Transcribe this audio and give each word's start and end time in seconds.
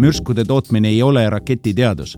mürskude 0.00 0.44
tootmine 0.48 0.88
ei 0.88 1.02
ole 1.02 1.24
raketiteadus 1.30 2.16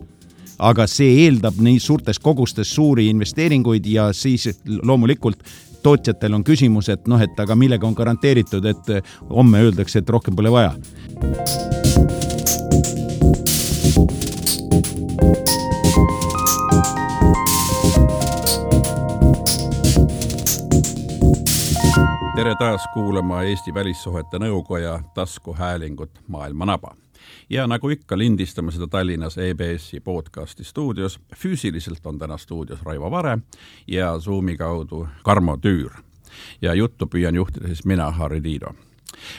aga 0.62 0.86
see 0.86 1.24
eeldab 1.24 1.58
nii 1.58 1.80
suurtes 1.82 2.20
kogustes 2.22 2.70
suuri 2.74 3.08
investeeringuid 3.11 3.86
ja 3.86 4.12
siis 4.14 4.48
loomulikult 4.82 5.43
tootjatel 5.82 6.34
on 6.39 6.45
küsimus, 6.46 6.89
et 6.93 7.08
noh, 7.11 7.21
et 7.21 7.40
aga 7.43 7.57
millega 7.58 7.86
on 7.86 7.96
garanteeritud, 7.98 8.66
et 8.71 8.93
homme 9.30 9.64
öeldakse, 9.66 9.98
et 9.98 10.11
rohkem 10.11 10.36
pole 10.39 10.53
vaja. 10.53 10.75
tere 22.36 22.54
taas 22.58 22.82
kuulama 22.94 23.43
Eesti 23.46 23.75
Välissuhete 23.75 24.39
Nõukoja 24.43 24.96
taskuhäälingut 25.14 26.22
Maailma 26.29 26.67
naba 26.67 26.96
ja 27.52 27.66
nagu 27.66 27.88
ikka, 27.92 28.16
lindistame 28.18 28.72
seda 28.72 28.86
Tallinnas 28.86 29.36
EBS-i 29.38 30.00
podcasti 30.00 30.64
stuudios. 30.64 31.20
füüsiliselt 31.36 32.06
on 32.06 32.19
täna 32.19 32.38
stuudios 32.38 32.83
Raivo 32.83 33.11
Vare 33.11 33.38
ja 33.86 34.19
Zoomi 34.19 34.56
kaudu 34.56 35.08
Karmo 35.22 35.56
Tüür. 35.56 35.92
ja 36.62 36.75
juttu 36.75 37.06
püüan 37.06 37.34
juhtida 37.34 37.66
siis 37.66 37.84
mina, 37.84 38.11
Harri 38.11 38.41
Tiido 38.41 38.72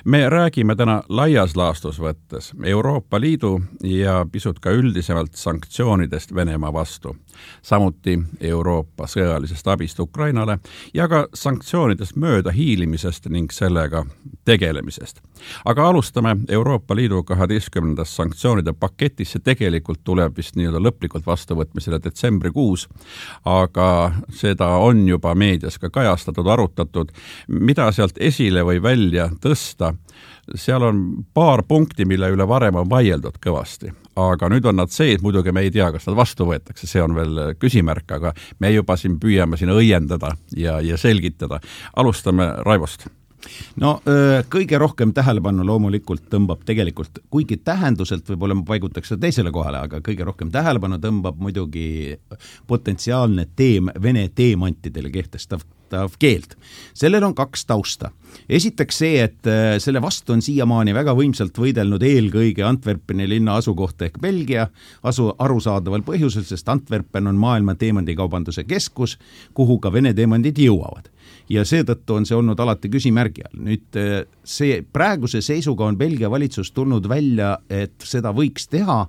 me 0.06 0.30
räägime 0.30 0.76
täna 0.76 1.04
laias 1.10 1.56
laastus 1.56 2.00
võttes 2.00 2.52
Euroopa 2.64 3.22
Liidu 3.22 3.62
ja 3.84 4.26
pisut 4.32 4.60
ka 4.60 4.72
üldisemalt 4.72 5.36
sanktsioonidest 5.36 6.36
Venemaa 6.36 6.74
vastu, 6.74 7.16
samuti 7.62 8.20
Euroopa 8.42 9.08
sõjalisest 9.08 9.68
abist 9.68 10.00
Ukrainale 10.00 10.60
ja 10.94 11.08
ka 11.08 11.28
sanktsioonidest 11.34 12.16
möödahiilimisest 12.16 13.30
ning 13.30 13.52
sellega 13.52 14.06
tegelemisest. 14.46 15.22
aga 15.66 15.88
alustame 15.88 16.38
Euroopa 16.50 16.96
Liidu 16.96 17.24
kaheteistkümnendast 17.24 18.16
sanktsioonide 18.16 18.74
paketist, 18.74 19.32
see 19.32 19.44
tegelikult 19.44 20.04
tuleb 20.04 20.38
vist 20.38 20.56
nii-öelda 20.56 20.80
lõplikult 20.80 21.26
vastuvõtmisele 21.26 22.00
detsembrikuus, 22.04 22.88
aga 23.46 24.12
seda 24.30 24.68
on 24.68 25.08
juba 25.08 25.36
meedias 25.36 25.80
ka 25.80 25.90
kajastatud, 25.90 26.48
arutatud, 26.48 27.12
mida 27.48 27.92
sealt 27.92 28.18
esile 28.20 28.64
või 28.66 28.82
välja 28.84 29.30
tõsta, 29.42 29.94
seal 30.56 30.84
on 30.84 31.02
paar 31.34 31.64
punkti, 31.68 32.06
mille 32.06 32.30
üle 32.34 32.48
varem 32.48 32.76
on 32.82 32.90
vaieldud 32.90 33.40
kõvasti. 33.44 33.94
aga 34.16 34.50
nüüd 34.50 34.66
on 34.70 34.76
nad 34.78 34.92
sees, 34.94 35.24
muidugi 35.26 35.52
me 35.52 35.64
ei 35.66 35.72
tea, 35.74 35.88
kas 35.92 36.06
nad 36.06 36.16
vastu 36.16 36.46
võetakse, 36.46 36.86
see 36.88 37.02
on 37.02 37.16
veel 37.18 37.40
küsimärk, 37.58 38.12
aga 38.14 38.34
me 38.60 38.70
juba 38.70 38.98
siin 38.98 39.18
püüame 39.20 39.58
siin 39.58 39.74
õiendada 39.74 40.36
ja, 40.56 40.80
ja 40.82 40.98
selgitada. 40.98 41.60
alustame 41.96 42.52
Raivost 42.66 43.08
no 43.82 43.98
kõige 44.52 44.78
rohkem 44.80 45.14
tähelepanu 45.16 45.66
loomulikult 45.68 46.28
tõmbab 46.32 46.64
tegelikult, 46.68 47.24
kuigi 47.34 47.58
tähenduselt 47.58 48.30
võib-olla 48.30 48.58
ma 48.60 48.66
paigutaks 48.68 49.14
seda 49.14 49.26
teisele 49.26 49.52
kohale, 49.52 49.84
aga 49.88 50.02
kõige 50.06 50.28
rohkem 50.28 50.52
tähelepanu 50.54 51.00
tõmbab 51.04 51.40
muidugi 51.42 52.16
potentsiaalne 52.68 53.48
teem, 53.56 53.92
Vene 54.04 54.28
teemantidele 54.36 55.12
kehtestav 55.12 55.64
keeld. 56.20 56.58
sellel 56.94 57.24
on 57.24 57.36
kaks 57.36 57.66
tausta. 57.66 58.12
esiteks 58.50 58.98
see, 58.98 59.22
et 59.24 59.50
selle 59.84 60.02
vastu 60.02 60.34
on 60.34 60.42
siiamaani 60.42 60.94
väga 60.94 61.16
võimsalt 61.18 61.58
võidelnud 61.58 62.04
eelkõige 62.04 62.66
Antwerpeni 62.68 63.28
linna 63.30 63.58
asukoht 63.62 64.02
ehk 64.02 64.20
Belgia, 64.22 64.68
asu 65.04 65.30
arusaadaval 65.40 66.06
põhjusel, 66.06 66.46
sest 66.48 66.70
Antwerpen 66.70 67.28
on 67.28 67.40
maailma 67.40 67.76
teemandikaubanduse 67.76 68.64
keskus, 68.64 69.18
kuhu 69.54 69.80
ka 69.80 69.94
Vene 69.94 70.14
teemandid 70.14 70.58
jõuavad 70.58 71.13
ja 71.54 71.64
seetõttu 71.68 72.18
on 72.18 72.26
see 72.28 72.38
olnud 72.38 72.60
alati 72.60 72.90
küsimärgi 72.92 73.46
all. 73.46 73.60
nüüd 73.68 74.00
eh, 74.00 74.14
see, 74.44 74.82
praeguse 74.94 75.42
seisuga 75.46 75.86
on 75.88 75.98
Belgia 75.98 76.30
valitsus 76.32 76.72
tulnud 76.76 77.08
välja, 77.10 77.56
et 77.70 77.96
seda 78.08 78.34
võiks 78.36 78.68
teha, 78.72 79.00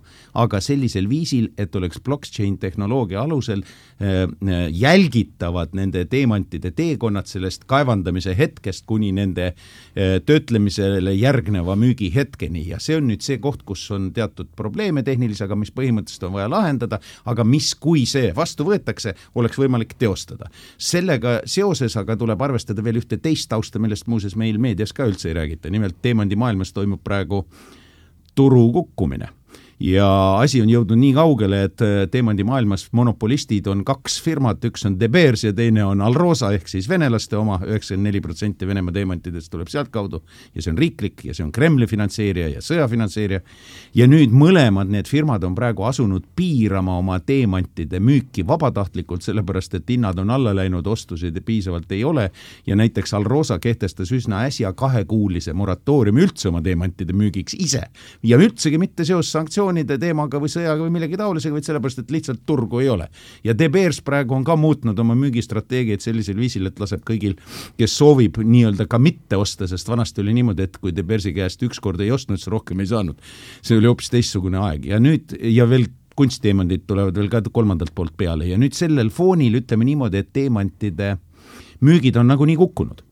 aga 0.40 0.60
sellisel 0.64 1.08
viisil, 1.10 1.50
et 1.58 1.74
oleks 1.76 2.00
blockchain 2.04 2.58
tehnoloogia 2.62 3.22
alusel 3.24 3.64
äh, 3.64 4.26
jälgitavad 4.70 5.74
nende 5.76 6.04
teemantide 6.10 6.74
teekonnad 6.76 7.30
sellest 7.30 7.64
kaevandamise 7.70 8.34
hetkest 8.38 8.86
kuni 8.86 9.12
nende 9.16 9.50
äh, 9.52 10.18
töötlemisele 10.26 11.14
järgneva 11.16 11.76
müügihetkeni 11.80 12.68
ja 12.70 12.80
see 12.82 12.98
on 12.98 13.08
nüüd 13.10 13.24
see 13.24 13.40
koht, 13.42 13.64
kus 13.66 13.86
on 13.94 14.10
teatud 14.14 14.52
probleeme 14.56 15.04
tehnilisega, 15.06 15.56
mis 15.58 15.72
põhimõtteliselt 15.74 16.28
on 16.28 16.36
vaja 16.38 16.50
lahendada, 16.52 17.00
aga 17.24 17.46
mis, 17.48 17.72
kui 17.78 18.04
see 18.08 18.32
vastu 18.36 18.66
võetakse, 18.68 19.14
oleks 19.34 19.58
võimalik 19.60 19.96
teostada. 19.98 20.50
sellega 20.78 21.40
seoses 21.48 21.96
aga 21.96 22.16
tuleb 22.18 22.33
arvestada 22.42 22.84
veel 22.84 22.98
ühte 23.00 23.18
teist 23.22 23.48
tausta, 23.48 23.78
millest 23.78 24.06
muuseas 24.06 24.36
meil 24.36 24.58
meedias 24.58 24.92
ka 24.92 25.06
üldse 25.06 25.30
ei 25.30 25.38
räägita, 25.38 25.70
nimelt 25.70 26.00
teemandimaailmas 26.02 26.72
toimub 26.72 27.02
praegu 27.04 27.44
turu 28.34 28.66
kukkumine 28.72 29.28
ja 29.80 30.08
asi 30.38 30.62
on 30.62 30.70
jõudnud 30.70 30.98
nii 31.00 31.12
kaugele, 31.16 31.62
et 31.68 31.82
äh, 31.84 31.94
teemandimaailmas 32.10 32.88
monopolistid 32.92 33.66
on 33.70 33.84
kaks 33.84 34.20
firmat, 34.22 34.62
üks 34.64 34.86
on 34.88 34.98
De 35.00 35.08
Beers 35.08 35.44
ja 35.44 35.52
teine 35.56 35.84
on 35.84 36.02
Alrosa 36.04 36.52
ehk 36.54 36.68
siis 36.70 36.88
venelaste 36.88 37.36
oma, 37.36 37.58
üheksakümmend 37.64 38.08
neli 38.08 38.20
protsenti 38.20 38.66
Venemaa 38.66 38.94
teemantidest 38.94 39.50
tuleb 39.52 39.68
sealtkaudu. 39.72 40.22
Ja 40.54 40.62
see 40.62 40.72
on 40.72 40.78
riiklik 40.78 41.24
ja 41.24 41.34
see 41.34 41.44
on 41.44 41.52
Kremli 41.52 41.86
finantseerija 41.86 42.48
ja 42.56 42.62
sõjafinantseerija. 42.64 43.40
ja 43.94 44.06
nüüd 44.10 44.32
mõlemad 44.34 44.90
need 44.90 45.08
firmad 45.08 45.44
on 45.44 45.54
praegu 45.54 45.84
asunud 45.88 46.24
piirama 46.36 46.98
oma 46.98 47.18
teemantide 47.20 48.00
müüki 48.00 48.46
vabatahtlikult, 48.46 49.22
sellepärast 49.22 49.74
et 49.74 49.90
hinnad 49.90 50.18
on 50.18 50.30
alla 50.30 50.54
läinud, 50.54 50.86
ostusid 50.86 51.40
piisavalt 51.44 51.92
ei 51.92 52.04
ole. 52.04 52.30
Ja 52.66 52.76
näiteks 52.76 53.14
Alrosa 53.14 53.58
kehtestas 53.58 54.12
üsna 54.12 54.44
äsja 54.48 54.72
kahekuulise 54.72 55.52
moratooriumi 55.52 56.24
üldse 56.24 56.48
oma 56.48 56.62
teemantide 56.62 57.12
müügiks 57.12 57.56
ise. 57.58 57.82
Ja 58.22 58.38
üldsegi 58.38 58.78
mitte 58.78 59.04
seoses 59.04 59.32
sanktsioonidega, 59.32 59.63
sanktsioonide 59.64 59.96
teemaga 59.98 60.38
või 60.40 60.50
sõjaga 60.52 60.82
või 60.84 60.92
millegi 60.92 61.16
taolisega, 61.16 61.54
vaid 61.54 61.66
sellepärast, 61.66 62.02
et 62.02 62.10
lihtsalt 62.12 62.42
turgu 62.46 62.80
ei 62.80 62.88
ole. 62.88 63.08
ja 63.44 63.54
De 63.56 63.68
Beers 63.68 64.00
praegu 64.02 64.34
on 64.34 64.44
ka 64.44 64.56
muutnud 64.56 64.98
oma 64.98 65.14
müügistrateegiaid 65.14 66.00
sellisel 66.00 66.36
viisil, 66.36 66.66
et 66.66 66.80
laseb 66.80 67.04
kõigil, 67.04 67.36
kes 67.78 67.96
soovib 67.96 68.38
nii-öelda 68.38 68.86
ka 68.86 68.98
mitte 68.98 69.36
osta, 69.36 69.66
sest 69.66 69.88
vanasti 69.88 70.20
oli 70.20 70.34
niimoodi, 70.34 70.62
et 70.62 70.76
kui 70.78 70.92
De 70.92 71.02
Beersi 71.02 71.32
käest 71.32 71.62
ükskord 71.62 72.00
ei 72.00 72.10
ostnud, 72.10 72.38
siis 72.38 72.48
rohkem 72.52 72.80
ei 72.80 72.86
saanud. 72.86 73.16
see 73.62 73.78
oli 73.78 73.86
hoopis 73.86 74.10
teistsugune 74.10 74.58
aeg 74.58 74.86
ja 74.86 74.98
nüüd 75.00 75.36
ja 75.40 75.68
veel 75.68 75.86
kunstteemandid 76.16 76.84
tulevad 76.86 77.16
veel 77.16 77.28
ka 77.28 77.42
kolmandalt 77.52 77.94
poolt 77.94 78.16
peale 78.16 78.46
ja 78.46 78.58
nüüd 78.58 78.74
sellel 78.74 79.10
foonil 79.10 79.54
ütleme 79.62 79.84
niimoodi, 79.84 80.18
et 80.18 80.32
teemantide 80.32 81.16
müügid 81.80 82.16
on 82.16 82.26
nagunii 82.26 82.56
kukkunud. 82.56 83.02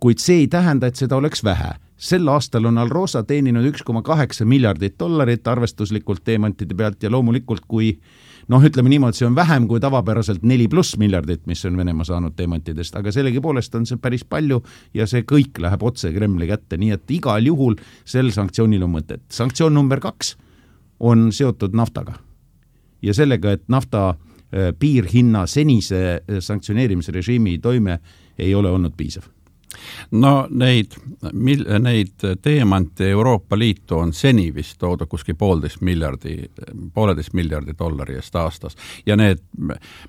kuid 0.00 0.18
see 0.18 0.44
ei 0.44 0.48
tähenda, 0.48 0.86
et 0.86 0.96
seda 0.96 1.16
oleks 1.16 1.44
vähe 1.44 1.83
sel 1.96 2.28
aastal 2.28 2.66
on 2.66 2.78
Alrosa 2.78 3.22
teeninud 3.22 3.66
üks 3.70 3.84
koma 3.86 4.02
kaheksa 4.02 4.44
miljardit 4.44 4.96
dollarit 4.98 5.46
arvestuslikult 5.48 6.24
teemantide 6.24 6.74
pealt 6.74 7.02
ja 7.02 7.10
loomulikult, 7.10 7.64
kui 7.68 7.92
noh, 8.48 8.64
ütleme 8.64 8.90
niimoodi, 8.90 9.18
see 9.20 9.28
on 9.28 9.36
vähem 9.36 9.68
kui 9.70 9.80
tavapäraselt 9.80 10.42
neli 10.42 10.66
pluss 10.68 10.98
miljardit, 11.00 11.44
mis 11.46 11.64
on 11.64 11.76
Venemaa 11.78 12.04
saanud 12.08 12.34
teemantidest, 12.36 12.96
aga 12.98 13.12
sellegipoolest 13.14 13.74
on 13.78 13.86
see 13.88 14.00
päris 14.00 14.24
palju 14.28 14.60
ja 14.94 15.06
see 15.10 15.24
kõik 15.28 15.60
läheb 15.62 15.86
otse 15.86 16.12
Kremli 16.12 16.50
kätte, 16.50 16.78
nii 16.80 16.96
et 16.96 17.14
igal 17.14 17.46
juhul 17.46 17.78
sel 18.04 18.32
sanktsioonil 18.34 18.84
on 18.84 18.94
mõtet. 18.98 19.24
sanktsioon 19.32 19.74
number 19.74 20.02
kaks 20.02 20.36
on 21.00 21.30
seotud 21.32 21.74
naftaga 21.74 22.18
ja 23.02 23.14
sellega, 23.14 23.54
et 23.54 23.64
nafta 23.68 24.10
äh, 24.10 24.72
piirhinna 24.78 25.46
senise 25.46 26.02
äh, 26.18 26.40
sanktsioneerimisrežiimi 26.40 27.58
toime 27.58 28.00
ei 28.38 28.54
ole 28.54 28.70
olnud 28.70 28.96
piisav 28.96 29.30
no 30.10 30.46
neid, 30.50 30.96
mil-, 31.32 31.66
neid 31.82 32.26
teemante 32.42 33.10
Euroopa 33.10 33.58
Liitu 33.58 33.98
on 33.98 34.12
seni 34.12 34.48
vist 34.54 34.78
toodud 34.78 35.08
kuskil 35.10 35.36
poolteist 35.38 35.82
miljardi, 35.84 36.36
pooleteist 36.94 37.34
miljardi 37.34 37.76
dollari 37.78 38.18
eest 38.20 38.36
aastas 38.36 38.76
ja 39.06 39.16
need 39.16 39.42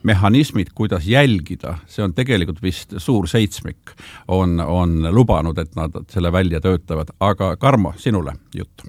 mehhanismid, 0.03 0.73
kuidas 0.75 1.07
jälgida, 1.07 1.77
see 1.87 2.03
on 2.05 2.13
tegelikult 2.13 2.61
vist 2.63 2.97
suur 2.97 3.27
seitsmik, 3.27 3.95
on, 4.27 4.59
on 4.59 5.01
lubanud, 5.11 5.57
et 5.57 5.75
nad 5.75 5.95
selle 6.11 6.31
välja 6.31 6.61
töötavad, 6.61 7.13
aga 7.19 7.55
Karmo, 7.57 7.93
sinule 7.97 8.35
jutt 8.55 8.85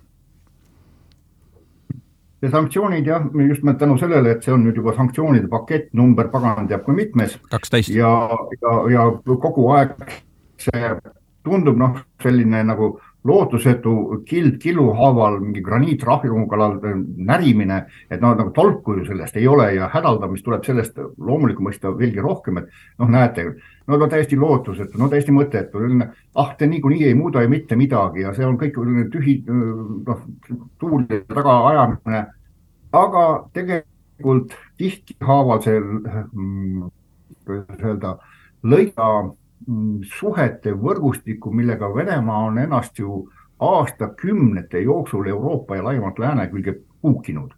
ja 2.43 2.51
sanktsioonid 2.51 3.07
jah, 3.07 3.23
just 3.49 3.63
nimelt 3.63 3.79
tänu 3.79 3.99
sellele, 3.99 4.37
et 4.37 4.45
see 4.45 4.55
on 4.55 4.65
nüüd 4.67 4.77
juba 4.77 4.95
sanktsioonide 4.97 5.49
pakett, 5.53 5.89
number 5.97 6.29
pagan 6.33 6.69
teab 6.69 6.85
kui 6.85 6.95
mitmes. 6.95 7.39
kaksteist. 7.51 7.91
ja, 7.95 8.13
ja, 8.61 8.77
ja 8.93 9.11
kogu 9.27 9.71
aeg 9.75 9.97
see 10.59 10.91
tundub 11.47 11.79
noh, 11.79 12.01
selline 12.23 12.63
nagu 12.67 12.97
lootusetu 13.27 14.23
kild 14.27 14.59
killu 14.63 14.87
haaval 14.95 15.41
mingi 15.43 15.63
graniitrahju 15.65 16.45
kallal 16.51 16.77
närimine, 17.17 17.79
et 18.11 18.21
noh, 18.23 18.37
nagu 18.39 18.53
tolku 18.55 18.95
ju 19.01 19.07
sellest 19.09 19.39
ei 19.41 19.49
ole 19.51 19.73
ja 19.75 19.89
hädaldamist 19.93 20.47
tuleb 20.47 20.67
sellest 20.67 21.01
loomulikku 21.01 21.65
mõista 21.67 21.91
veelgi 21.97 22.23
rohkem, 22.23 22.61
et 22.63 23.01
noh, 23.03 23.11
näete, 23.11 23.49
no 23.87 23.99
ta 23.99 24.09
täiesti 24.15 24.39
lootusetu, 24.39 24.99
no 25.01 25.11
täiesti 25.11 25.35
mõttetu, 25.35 25.83
ah, 26.35 26.53
te 26.59 26.69
niikuinii 26.71 27.09
ei 27.09 27.19
muuda 27.19 27.43
ju 27.43 27.51
mitte 27.51 27.79
midagi 27.79 28.23
ja 28.27 28.35
see 28.37 28.47
on 28.47 28.59
kõik 28.61 28.79
tühi, 29.13 29.41
noh, 29.49 30.23
tuul 30.79 31.09
taga 31.27 31.59
ajamine. 31.73 32.27
aga 32.97 33.25
tegelikult 33.53 34.55
tihti-haaval 34.79 35.59
see, 35.65 35.81
mm, 35.81 36.87
kuidas 37.45 37.83
öelda, 37.83 38.15
lõiga 38.65 39.11
suhete 40.19 40.73
võrgustikku, 40.73 41.51
millega 41.53 41.89
Venemaa 41.95 42.45
on 42.47 42.59
ennast 42.59 42.99
ju 42.99 43.29
aastakümnete 43.61 44.81
jooksul 44.85 45.27
Euroopa 45.27 45.77
ja 45.77 45.85
laiemalt 45.85 46.19
lääne 46.19 46.49
külge 46.51 46.77
puukinud. 47.03 47.55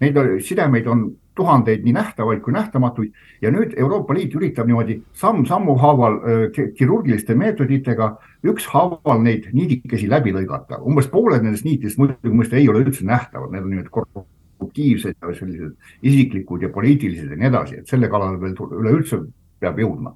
Neid 0.00 0.16
sidemeid 0.42 0.86
on 0.86 1.10
tuhandeid 1.34 1.84
nii 1.84 1.92
nähtavaid 1.96 2.40
kui 2.44 2.52
nähtamatuid 2.52 3.12
ja 3.42 3.50
nüüd 3.52 3.74
Euroopa 3.80 4.14
Liit 4.14 4.34
üritab 4.36 4.68
niimoodi 4.68 4.98
samm-sammu 5.16 5.76
haaval 5.80 6.18
kirurgiliste 6.52 7.34
meetoditega 7.38 8.10
ükshaaval 8.52 9.22
neid 9.22 9.48
niidikesi 9.52 10.10
läbi 10.10 10.34
lõigata. 10.34 10.80
umbes 10.80 11.08
pooled 11.08 11.42
nendest 11.42 11.64
niitidest 11.64 11.98
muidugi 11.98 12.36
mõista 12.36 12.56
ei 12.56 12.68
ole 12.68 12.84
üldse 12.84 13.06
nähtavad, 13.06 13.52
need 13.52 13.62
on 13.62 13.70
niimoodi 13.70 13.94
korruptiivsed 13.96 15.16
ja 15.22 15.34
sellised 15.34 15.72
isiklikud 16.02 16.62
ja 16.62 16.68
poliitilised 16.68 17.30
ja 17.30 17.36
nii 17.36 17.48
edasi, 17.48 17.78
et 17.80 17.88
selle 17.88 18.08
kallale 18.08 18.40
veel 18.40 18.56
üleüldse 18.80 19.22
peab 19.60 19.78
jõudma. 19.78 20.14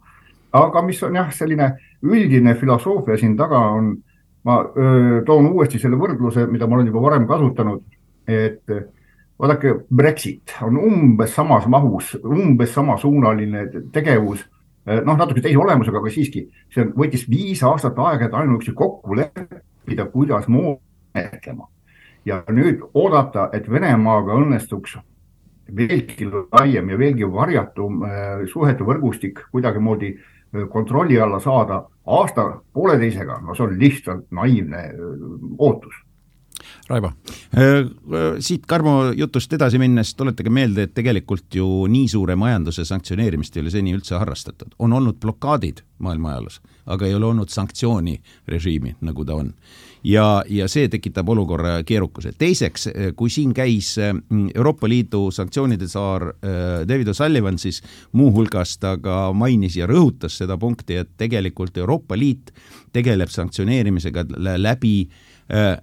Aga 0.57 0.83
mis 0.87 1.03
on 1.07 1.17
jah, 1.19 1.31
selline 1.35 1.71
üldine 2.07 2.55
filosoofia 2.59 3.19
siin 3.21 3.37
taga 3.39 3.61
on, 3.77 3.95
ma 4.47 4.61
öö, 4.65 5.23
toon 5.27 5.51
uuesti 5.53 5.81
selle 5.83 5.99
võrdluse, 5.99 6.47
mida 6.51 6.69
ma 6.69 6.79
olen 6.79 6.91
juba 6.93 7.03
varem 7.09 7.27
kasutanud, 7.29 7.83
et 8.31 8.63
vaadake, 9.39 9.75
Brexit 9.95 10.57
on 10.65 10.79
umbes 10.81 11.35
samas 11.35 11.67
mahus, 11.71 12.15
umbes 12.25 12.73
samasuunaline 12.75 13.67
tegevus, 13.93 14.45
noh, 14.87 15.17
natuke 15.17 15.43
teise 15.45 15.59
olemusega, 15.61 16.01
aga 16.01 16.13
siiski, 16.13 16.47
see 16.73 16.87
võttis 16.97 17.27
viis 17.31 17.63
aastat 17.67 17.99
aega, 18.07 18.29
et 18.29 18.39
ainuüksi 18.39 18.75
kokku 18.77 19.19
leppida, 19.19 20.07
kuidas 20.13 20.49
menetlema. 20.49 21.69
ja 22.27 22.43
nüüd 22.51 22.81
oodata, 22.95 23.51
et 23.55 23.69
Venemaaga 23.71 24.35
õnnestuks 24.35 24.97
veelgi 25.77 26.27
laiem 26.27 26.89
ja 26.91 26.99
veelgi 26.99 27.27
varjatum 27.31 28.03
äh, 28.03 28.47
suhete 28.51 28.87
võrgustik 28.87 29.45
kuidagimoodi 29.53 30.09
äh, 30.15 30.36
kontrolli 30.73 31.21
alla 31.21 31.41
saada 31.41 31.83
aasta 32.07 32.49
pooleteisega, 32.73 33.41
no 33.43 33.55
see 33.55 33.67
on 33.67 33.79
lihtsalt 33.79 34.27
naiivne 34.31 34.83
äh, 34.91 35.17
ootus 35.59 36.03
Raivo. 36.89 37.13
siit 38.39 38.67
Karmo 38.67 39.13
jutust 39.17 39.53
edasi 39.53 39.79
minnes 39.79 40.15
tuletage 40.15 40.51
meelde, 40.51 40.87
et 40.87 40.95
tegelikult 40.95 41.55
ju 41.55 41.67
nii 41.91 42.09
suure 42.09 42.37
majanduse 42.39 42.85
sanktsioneerimist 42.87 43.57
ei 43.57 43.65
ole 43.65 43.73
seni 43.75 43.95
üldse 43.97 44.15
harrastatud. 44.19 44.75
on 44.79 44.93
olnud 44.93 45.19
blokaadid 45.21 45.83
maailma 45.99 46.31
ajaloos, 46.31 46.61
aga 46.87 47.07
ei 47.07 47.15
ole 47.15 47.27
olnud 47.27 47.49
sanktsioonirežiimi, 47.49 48.97
nagu 49.01 49.25
ta 49.25 49.35
on. 49.35 49.53
Ja, 50.07 50.27
ja 50.49 50.69
see 50.71 50.89
tekitab 50.93 51.29
olukorra 51.29 51.81
keerukuse. 51.87 52.33
teiseks, 52.39 52.89
kui 53.17 53.31
siin 53.31 53.55
käis 53.55 53.95
Euroopa 54.55 54.89
Liidu 54.89 55.31
sanktsioonide 55.35 55.89
saar 55.91 56.29
David 56.89 57.11
O'Sullivan, 57.13 57.59
siis 57.59 57.83
muuhulgas 58.13 58.77
ta 58.79 58.97
ka 59.03 59.33
mainis 59.35 59.77
ja 59.77 59.89
rõhutas 59.91 60.39
seda 60.43 60.59
punkti, 60.59 61.01
et 61.03 61.17
tegelikult 61.19 61.77
Euroopa 61.79 62.19
Liit 62.19 62.53
tegeleb 62.93 63.33
sanktsioneerimisega 63.33 64.27
läbi 64.59 65.09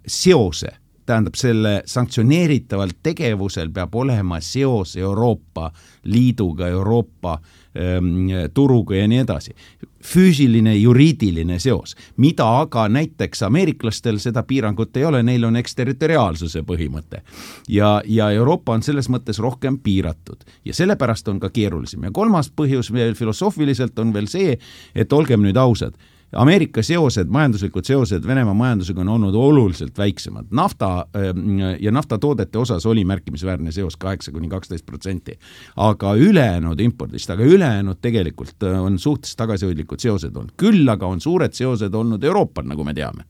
seose 0.07 0.82
tähendab, 1.05 1.35
selle 1.35 1.81
sanktsioneeritaval 1.85 2.95
tegevusel 3.03 3.71
peab 3.73 3.95
olema 3.95 4.39
seos 4.41 4.95
Euroopa 4.97 5.71
Liiduga, 6.03 6.67
Euroopa 6.67 7.37
ähm, 7.77 8.29
turuga 8.53 8.95
ja 8.95 9.07
nii 9.07 9.23
edasi. 9.23 9.55
füüsiline, 10.03 10.73
juriidiline 10.75 11.59
seos, 11.63 11.95
mida 12.17 12.43
aga 12.59 12.89
näiteks 12.91 13.45
ameeriklastel 13.47 14.17
seda 14.19 14.41
piirangut 14.43 14.97
ei 14.97 15.05
ole, 15.07 15.21
neil 15.23 15.43
on 15.47 15.55
eksterritoriaalsuse 15.55 16.65
põhimõte. 16.67 17.21
ja, 17.69 18.01
ja 18.05 18.31
Euroopa 18.31 18.73
on 18.73 18.83
selles 18.83 19.09
mõttes 19.09 19.39
rohkem 19.39 19.79
piiratud 19.79 20.43
ja 20.65 20.73
sellepärast 20.73 21.27
on 21.27 21.39
ka 21.39 21.49
keerulisem 21.49 22.03
ja 22.03 22.11
kolmas 22.11 22.51
põhjus 22.51 22.91
veel 22.93 23.15
filosoofiliselt 23.15 23.99
on 23.99 24.13
veel 24.13 24.27
see, 24.27 24.57
et 24.95 25.13
olgem 25.13 25.41
nüüd 25.41 25.57
ausad 25.57 25.95
Ameerika 26.35 26.83
seosed, 26.83 27.29
majanduslikud 27.29 27.85
seosed 27.85 28.27
Venemaa 28.27 28.53
majandusega 28.53 29.01
on 29.01 29.09
olnud 29.09 29.35
oluliselt 29.35 29.97
väiksemad. 29.97 30.45
nafta 30.51 31.05
ähm, 31.15 31.59
ja 31.79 31.91
naftatoodete 31.91 32.57
osas 32.57 32.85
oli 32.85 33.05
märkimisväärne 33.05 33.71
seos 33.71 33.97
kaheksa 33.97 34.31
kuni 34.31 34.49
kaksteist 34.49 34.85
protsenti. 34.85 35.39
aga 35.75 36.15
ülejäänud 36.15 36.79
impordist, 36.79 37.29
aga 37.29 37.43
ülejäänud 37.43 37.97
tegelikult 38.01 38.63
äh, 38.63 38.83
on 38.83 38.99
suhteliselt 38.99 39.37
tagasihoidlikud 39.37 39.99
seosed 39.99 40.35
olnud. 40.35 40.51
küll 40.57 40.89
aga 40.89 41.07
on 41.07 41.21
suured 41.21 41.53
seosed 41.53 41.93
olnud 41.93 42.23
Euroopal, 42.23 42.65
nagu 42.67 42.83
me 42.83 42.93
teame 42.93 43.23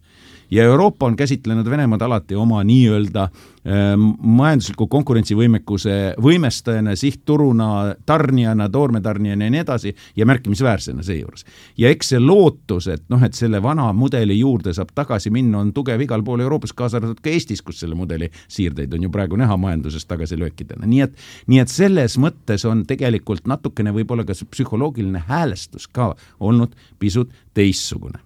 ja 0.53 0.63
Euroopa 0.63 1.05
on 1.05 1.15
käsitlenud 1.15 1.69
Venemaad 1.69 2.01
alati 2.01 2.35
oma 2.35 2.61
nii-öelda 2.63 3.23
ähm, 3.23 4.01
majandusliku 4.21 4.87
konkurentsivõimekuse 4.87 5.95
võimestajana, 6.21 6.93
sihtturuna, 6.95 7.95
tarnijana, 8.05 8.69
toormetarnijana 8.69 9.47
ja 9.47 9.53
nii 9.53 9.63
edasi 9.63 9.95
ja 10.15 10.25
märkimisväärsena 10.29 11.03
seejuures. 11.03 11.45
ja 11.77 11.89
eks 11.89 12.13
see 12.13 12.19
lootus, 12.19 12.87
et 12.87 13.03
noh, 13.09 13.23
et 13.23 13.33
selle 13.33 13.61
vana 13.63 13.89
mudeli 13.93 14.37
juurde 14.39 14.73
saab 14.73 14.93
tagasi 14.95 15.33
minna, 15.33 15.59
on 15.59 15.73
tugev 15.73 16.01
igal 16.05 16.23
pool 16.23 16.45
Euroopas, 16.45 16.73
kaasa 16.73 17.01
arvatud 17.01 17.23
ka 17.23 17.33
Eestis, 17.33 17.61
kus 17.61 17.81
selle 17.81 17.97
mudeli 17.97 18.29
siirdeid 18.47 18.93
on 18.93 19.03
ju 19.03 19.09
praegu 19.09 19.39
näha 19.39 19.57
majanduses 19.57 20.05
tagasilöökidena, 20.05 20.85
nii 20.85 21.01
et, 21.07 21.17
nii 21.47 21.63
et 21.65 21.73
selles 21.73 22.19
mõttes 22.21 22.67
on 22.69 22.85
tegelikult 22.85 23.49
natukene 23.49 23.95
võib-olla 23.95 24.27
ka 24.27 24.37
see 24.37 24.49
psühholoogiline 24.53 25.25
häälestus 25.27 25.87
ka 25.87 26.13
olnud 26.39 26.77
pisut 26.99 27.33
teistsugune 27.53 28.21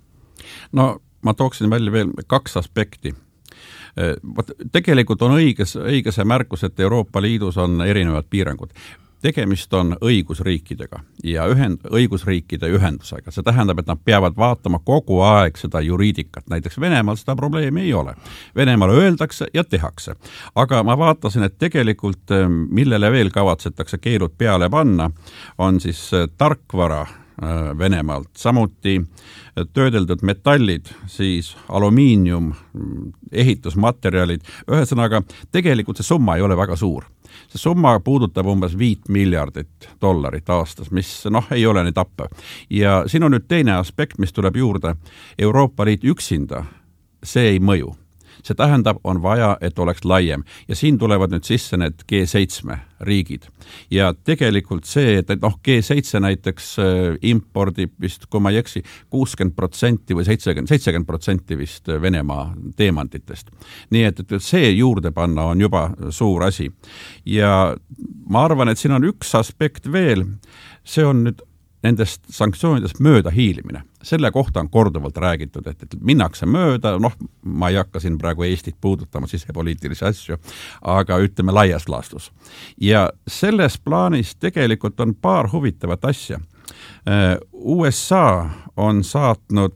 no 0.76 0.98
ma 1.22 1.34
tooksin 1.34 1.70
välja 1.70 1.92
veel 1.92 2.12
kaks 2.28 2.58
aspekti 2.58 3.16
vot 4.36 4.52
tegelikult 4.72 5.22
on 5.26 5.38
õiges, 5.40 5.76
õige 5.80 6.14
see 6.14 6.26
märkus, 6.28 6.64
et 6.68 6.80
Euroopa 6.80 7.22
Liidus 7.22 7.58
on 7.58 7.82
erinevad 7.82 8.30
piirangud. 8.30 8.72
tegemist 9.22 9.74
on 9.74 9.96
õigusriikidega 10.02 11.00
ja 11.26 11.48
ühend, 11.50 11.82
õigusriikide 11.90 12.70
ühendusega, 12.70 13.32
see 13.34 13.44
tähendab, 13.44 13.80
et 13.80 13.88
nad 13.90 13.98
peavad 14.06 14.38
vaatama 14.38 14.80
kogu 14.86 15.18
aeg 15.26 15.58
seda 15.58 15.82
juriidikat, 15.82 16.46
näiteks 16.50 16.80
Venemaal 16.80 17.18
seda 17.18 17.36
probleemi 17.36 17.82
ei 17.82 17.94
ole. 17.94 18.14
Venemaal 18.56 18.94
öeldakse 18.94 19.48
ja 19.54 19.64
tehakse. 19.64 20.16
aga 20.56 20.84
ma 20.84 20.98
vaatasin, 20.98 21.44
et 21.44 21.58
tegelikult 21.58 22.30
millele 22.70 23.12
veel 23.12 23.30
kavatsetakse 23.30 23.98
keelud 23.98 24.38
peale 24.38 24.70
panna, 24.70 25.12
on 25.58 25.82
siis 25.82 26.12
tarkvara 26.38 27.08
Äh, 27.08 27.27
Venemaalt, 27.78 28.32
samuti 28.34 28.96
äh, 28.98 29.66
töödeldud 29.74 30.24
metallid, 30.26 30.90
siis 31.06 31.52
alumiinium, 31.70 32.48
ehitusmaterjalid, 33.32 34.42
ühesõnaga 34.72 35.22
tegelikult 35.54 36.02
see 36.02 36.08
summa 36.08 36.38
ei 36.38 36.42
ole 36.42 36.58
väga 36.58 36.76
suur. 36.76 37.06
see 37.48 37.62
summa 37.62 38.00
puudutab 38.00 38.48
umbes 38.48 38.74
viit 38.78 39.10
miljardit 39.10 39.90
dollarit 40.02 40.50
aastas, 40.50 40.90
mis 40.92 41.28
noh, 41.30 41.46
ei 41.52 41.66
ole 41.66 41.84
nii 41.84 41.94
tappev. 41.94 42.34
ja 42.70 43.04
siin 43.08 43.24
on 43.24 43.32
nüüd 43.32 43.48
teine 43.48 43.78
aspekt, 43.78 44.18
mis 44.18 44.34
tuleb 44.34 44.56
juurde, 44.56 44.96
Euroopa 45.38 45.86
Liit 45.86 46.04
üksinda, 46.04 46.64
see 47.24 47.54
ei 47.54 47.60
mõju 47.60 47.94
see 48.48 48.58
tähendab, 48.58 49.00
on 49.04 49.22
vaja, 49.24 49.56
et 49.62 49.80
oleks 49.80 50.06
laiem 50.08 50.44
ja 50.68 50.76
siin 50.76 50.98
tulevad 51.00 51.34
nüüd 51.34 51.48
sisse 51.48 51.78
need 51.80 52.04
G7 52.10 52.78
riigid. 53.08 53.48
ja 53.92 54.14
tegelikult 54.14 54.88
see, 54.90 55.18
et, 55.22 55.30
et 55.30 55.42
noh, 55.44 55.58
G7 55.68 56.22
näiteks 56.24 56.70
äh, 56.82 57.18
impordib 57.30 57.94
vist, 58.02 58.26
kui 58.32 58.42
ma 58.44 58.54
ei 58.54 58.62
eksi, 58.62 58.84
kuuskümmend 59.14 59.56
protsenti 59.56 60.18
või 60.18 60.26
seitsekümmend, 60.28 60.72
seitsekümmend 60.72 61.10
protsenti 61.10 61.58
vist 61.58 61.88
Venemaa 61.88 62.54
teemantitest. 62.78 63.52
nii 63.94 64.06
et, 64.10 64.24
et 64.24 64.38
see 64.44 64.72
juurde 64.72 65.12
panna 65.12 65.52
on 65.54 65.62
juba 65.62 65.90
suur 66.10 66.48
asi. 66.48 66.72
ja 67.26 67.76
ma 68.30 68.46
arvan, 68.46 68.70
et 68.70 68.80
siin 68.80 68.96
on 68.98 69.08
üks 69.08 69.36
aspekt 69.38 69.92
veel, 69.92 70.26
see 70.88 71.06
on 71.06 71.26
nüüd 71.28 71.44
nendest 71.88 72.28
sanktsioonidest 72.30 73.00
möödahiilimine. 73.00 73.84
selle 74.04 74.32
kohta 74.32 74.60
on 74.60 74.70
korduvalt 74.70 75.18
räägitud, 75.18 75.68
et, 75.68 75.84
et 75.84 75.96
minnakse 76.02 76.46
mööda, 76.46 76.94
noh, 77.00 77.14
ma 77.44 77.70
ei 77.70 77.80
hakka 77.80 78.00
siin 78.00 78.18
praegu 78.18 78.46
Eestit 78.48 78.76
puudutama, 78.82 79.28
sisepoliitilisi 79.28 80.06
asju, 80.06 80.38
aga 80.82 81.18
ütleme 81.18 81.52
laias 81.52 81.90
laastus. 81.90 82.32
ja 82.82 83.10
selles 83.28 83.80
plaanis 83.80 84.36
tegelikult 84.36 85.00
on 85.00 85.16
paar 85.16 85.52
huvitavat 85.52 86.06
asja. 86.06 86.40
USA 87.54 88.50
on 88.78 89.04
saatnud 89.04 89.72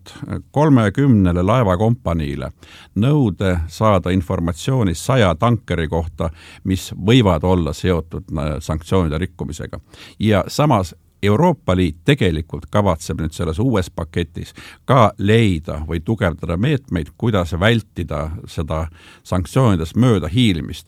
kolmekümnele 0.51 1.43
laevakompaniile 1.43 2.51
nõude 2.95 3.53
saada 3.67 4.11
informatsiooni 4.11 4.95
saja 4.95 5.31
tankeri 5.35 5.87
kohta, 5.87 6.29
mis 6.63 6.91
võivad 7.07 7.43
olla 7.47 7.73
seotud 7.73 8.29
sanktsioonide 8.59 9.17
rikkumisega. 9.17 9.79
ja 10.19 10.43
samas 10.47 10.95
Euroopa 11.23 11.75
Liit 11.75 12.01
tegelikult 12.05 12.65
kavatseb 12.71 13.21
nüüd 13.21 13.35
selles 13.35 13.59
uues 13.61 13.89
paketis 13.93 14.55
ka 14.89 15.11
leida 15.17 15.81
või 15.87 16.01
tugevdada 16.05 16.57
meetmeid, 16.57 17.13
kuidas 17.17 17.53
vältida 17.59 18.23
seda 18.47 18.87
sanktsioonidest 19.23 19.95
möödahiilimist. 19.95 20.87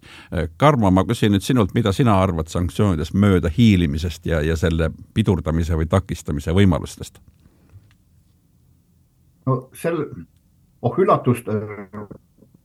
Karmo, 0.58 0.92
ma 0.92 1.06
küsin 1.06 1.34
nüüd 1.36 1.46
sinult, 1.46 1.74
mida 1.78 1.94
sina 1.94 2.18
arvad 2.22 2.50
sanktsioonidest 2.50 3.14
möödahiilimisest 3.14 4.26
ja, 4.26 4.42
ja 4.42 4.58
selle 4.58 4.92
pidurdamise 5.14 5.78
või 5.78 5.90
takistamise 5.90 6.54
võimalustest? 6.56 7.22
no 9.46 9.58
sel, 9.76 9.98
oh 10.82 11.00
üllatust, 11.00 11.50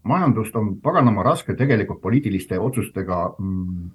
majandust 0.09 0.57
on 0.57 0.77
paganama 0.83 1.25
raske 1.27 1.57
tegelikult 1.59 2.01
poliitiliste 2.03 2.59
otsustega 2.59 3.25
mm, 3.39 3.89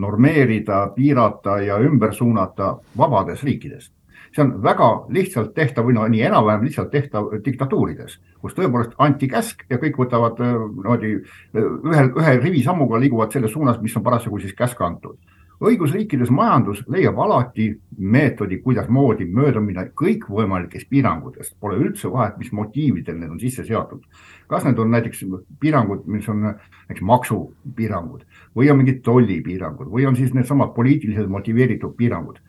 normeerida, 0.00 0.82
piirata 0.94 1.60
ja 1.64 1.78
ümber 1.80 2.14
suunata 2.14 2.76
vabades 2.98 3.44
riikides. 3.44 3.90
see 4.30 4.44
on 4.44 4.50
väga 4.62 4.86
lihtsalt 5.10 5.54
tehtav 5.54 5.88
või 5.88 5.96
no 5.96 6.04
nii 6.06 6.20
enam-vähem 6.22 6.62
lihtsalt 6.62 6.90
tehtav 6.90 7.32
diktatuurides, 7.44 8.12
kus 8.38 8.54
tõepoolest 8.54 8.92
anti 8.98 9.26
käsk 9.28 9.64
ja 9.70 9.78
kõik 9.82 9.98
võtavad 9.98 10.38
äh, 10.38 10.52
niimoodi 10.54 11.10
ühel, 11.54 12.12
ühe 12.14 12.36
rivisammuga 12.38 13.00
liiguvad 13.00 13.34
selles 13.34 13.50
suunas, 13.52 13.80
mis 13.82 13.96
on 13.96 14.06
parasjagu 14.06 14.38
siis 14.38 14.54
käsk 14.54 14.80
antud 14.86 15.18
õigusriikides 15.60 16.30
majandus 16.32 16.80
leiab 16.88 17.18
alati 17.20 17.68
meetodi, 17.98 18.60
kuidasmoodi 18.64 19.26
mööda 19.28 19.60
minna 19.60 19.84
kõikvõimalikest 19.96 20.88
piirangutest, 20.88 21.56
pole 21.60 21.76
üldse 21.80 22.10
vahet, 22.12 22.38
mis 22.40 22.52
motiividel 22.56 23.18
need 23.18 23.34
on 23.34 23.40
sisse 23.40 23.66
seatud. 23.68 24.04
Kas 24.50 24.64
need 24.66 24.78
on 24.82 24.90
näiteks 24.90 25.24
piirangud, 25.62 26.06
mis 26.10 26.28
on 26.28 26.42
näiteks 26.42 27.02
maksupiirangud 27.06 28.24
või 28.56 28.70
on 28.72 28.80
mingid 28.80 29.02
tollipiirangud 29.06 29.90
või 29.92 30.08
on 30.08 30.16
siis 30.18 30.34
needsamad 30.34 30.74
poliitiliselt 30.74 31.30
motiveeritud 31.30 31.94
piirangud. 31.96 32.40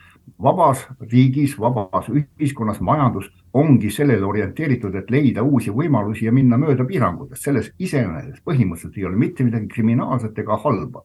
vabas 0.41 0.87
riigis, 1.11 1.53
vabas 1.59 2.09
ühiskonnas 2.09 2.79
majandus 2.81 3.29
ongi 3.53 3.89
sellele 3.91 4.25
orienteeritud, 4.25 4.95
et 4.95 5.09
leida 5.11 5.43
uusi 5.43 5.69
võimalusi 5.69 6.25
ja 6.25 6.31
minna 6.31 6.57
mööda 6.57 6.85
piirangutest, 6.85 7.43
selles 7.43 7.71
iseenesest 7.79 8.43
põhimõtteliselt 8.45 8.97
ei 8.97 9.05
ole 9.05 9.17
mitte 9.17 9.43
midagi 9.43 9.67
kriminaalset 9.67 10.39
ega 10.39 10.57
halba. 10.57 11.03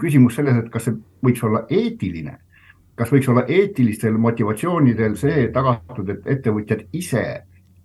Küsimus 0.00 0.34
selles, 0.34 0.56
et 0.56 0.70
kas 0.72 0.84
see 0.84 0.96
võiks 1.24 1.44
olla 1.44 1.66
eetiline, 1.68 2.38
kas 2.96 3.12
võiks 3.12 3.28
olla 3.28 3.44
eetilistel 3.48 4.16
motivatsioonidel 4.18 5.16
see 5.16 5.48
tagatud, 5.52 6.08
et 6.08 6.26
ettevõtjad 6.36 6.86
ise 6.92 7.24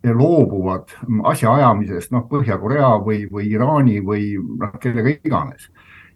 loobuvad 0.03 0.91
asjaajamisest, 1.23 2.11
noh, 2.11 2.27
Põhja-Korea 2.29 2.91
või, 3.03 3.25
või 3.31 3.49
Iraani 3.51 3.99
või 4.05 4.33
noh, 4.37 4.75
kellega 4.79 5.17
iganes. 5.23 5.69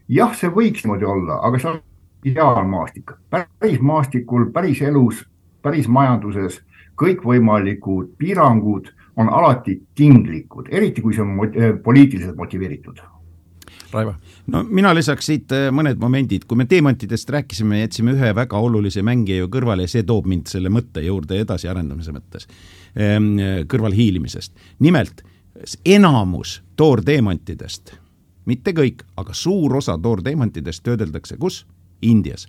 jah, 0.08 0.36
see 0.36 0.50
võiks 0.50 0.84
niimoodi 0.84 1.06
olla, 1.06 1.40
aga 1.44 1.60
see 1.60 1.70
on 1.72 1.80
ideaalmaastik, 2.26 3.12
päris 3.30 3.82
maastikul, 3.82 4.52
päris 4.56 4.82
elus, 4.82 5.26
päris 5.62 5.88
majanduses 5.88 6.62
kõikvõimalikud 7.00 8.14
piirangud 8.18 8.92
on 9.18 9.30
alati 9.30 9.82
tinglikud, 9.96 10.70
eriti 10.72 11.02
kui 11.02 11.14
see 11.14 11.24
on 11.24 11.82
poliitiliselt 11.84 12.38
motiveeritud 12.38 13.02
Raivo? 13.94 14.16
no 14.48 14.64
mina 14.64 14.94
lisaks 14.96 15.28
siit 15.30 15.54
äh, 15.54 15.68
mõned 15.76 16.00
momendid, 16.02 16.48
kui 16.50 16.58
me 16.60 16.66
teemantidest 16.70 17.30
rääkisime, 17.34 17.84
jätsime 17.84 18.16
ühe 18.16 18.32
väga 18.36 18.60
olulise 18.60 19.04
mängija 19.06 19.44
ju 19.44 19.52
kõrvale 19.54 19.86
ja 19.86 19.92
see 19.92 20.06
toob 20.08 20.28
mind 20.30 20.50
selle 20.52 20.72
mõtte 20.74 21.04
juurde 21.06 21.40
edasiarendamise 21.44 22.16
mõttes, 22.16 22.48
kõrvalhiilimisest. 23.68 24.54
nimelt 24.80 25.24
enamus 25.86 26.62
toorteemantidest, 26.76 27.94
mitte 28.46 28.72
kõik, 28.72 29.04
aga 29.18 29.34
suur 29.34 29.76
osa 29.76 29.98
toorteemantidest 29.98 30.84
töödeldakse 30.84 31.38
kus? 31.38 31.66
Indias 32.02 32.48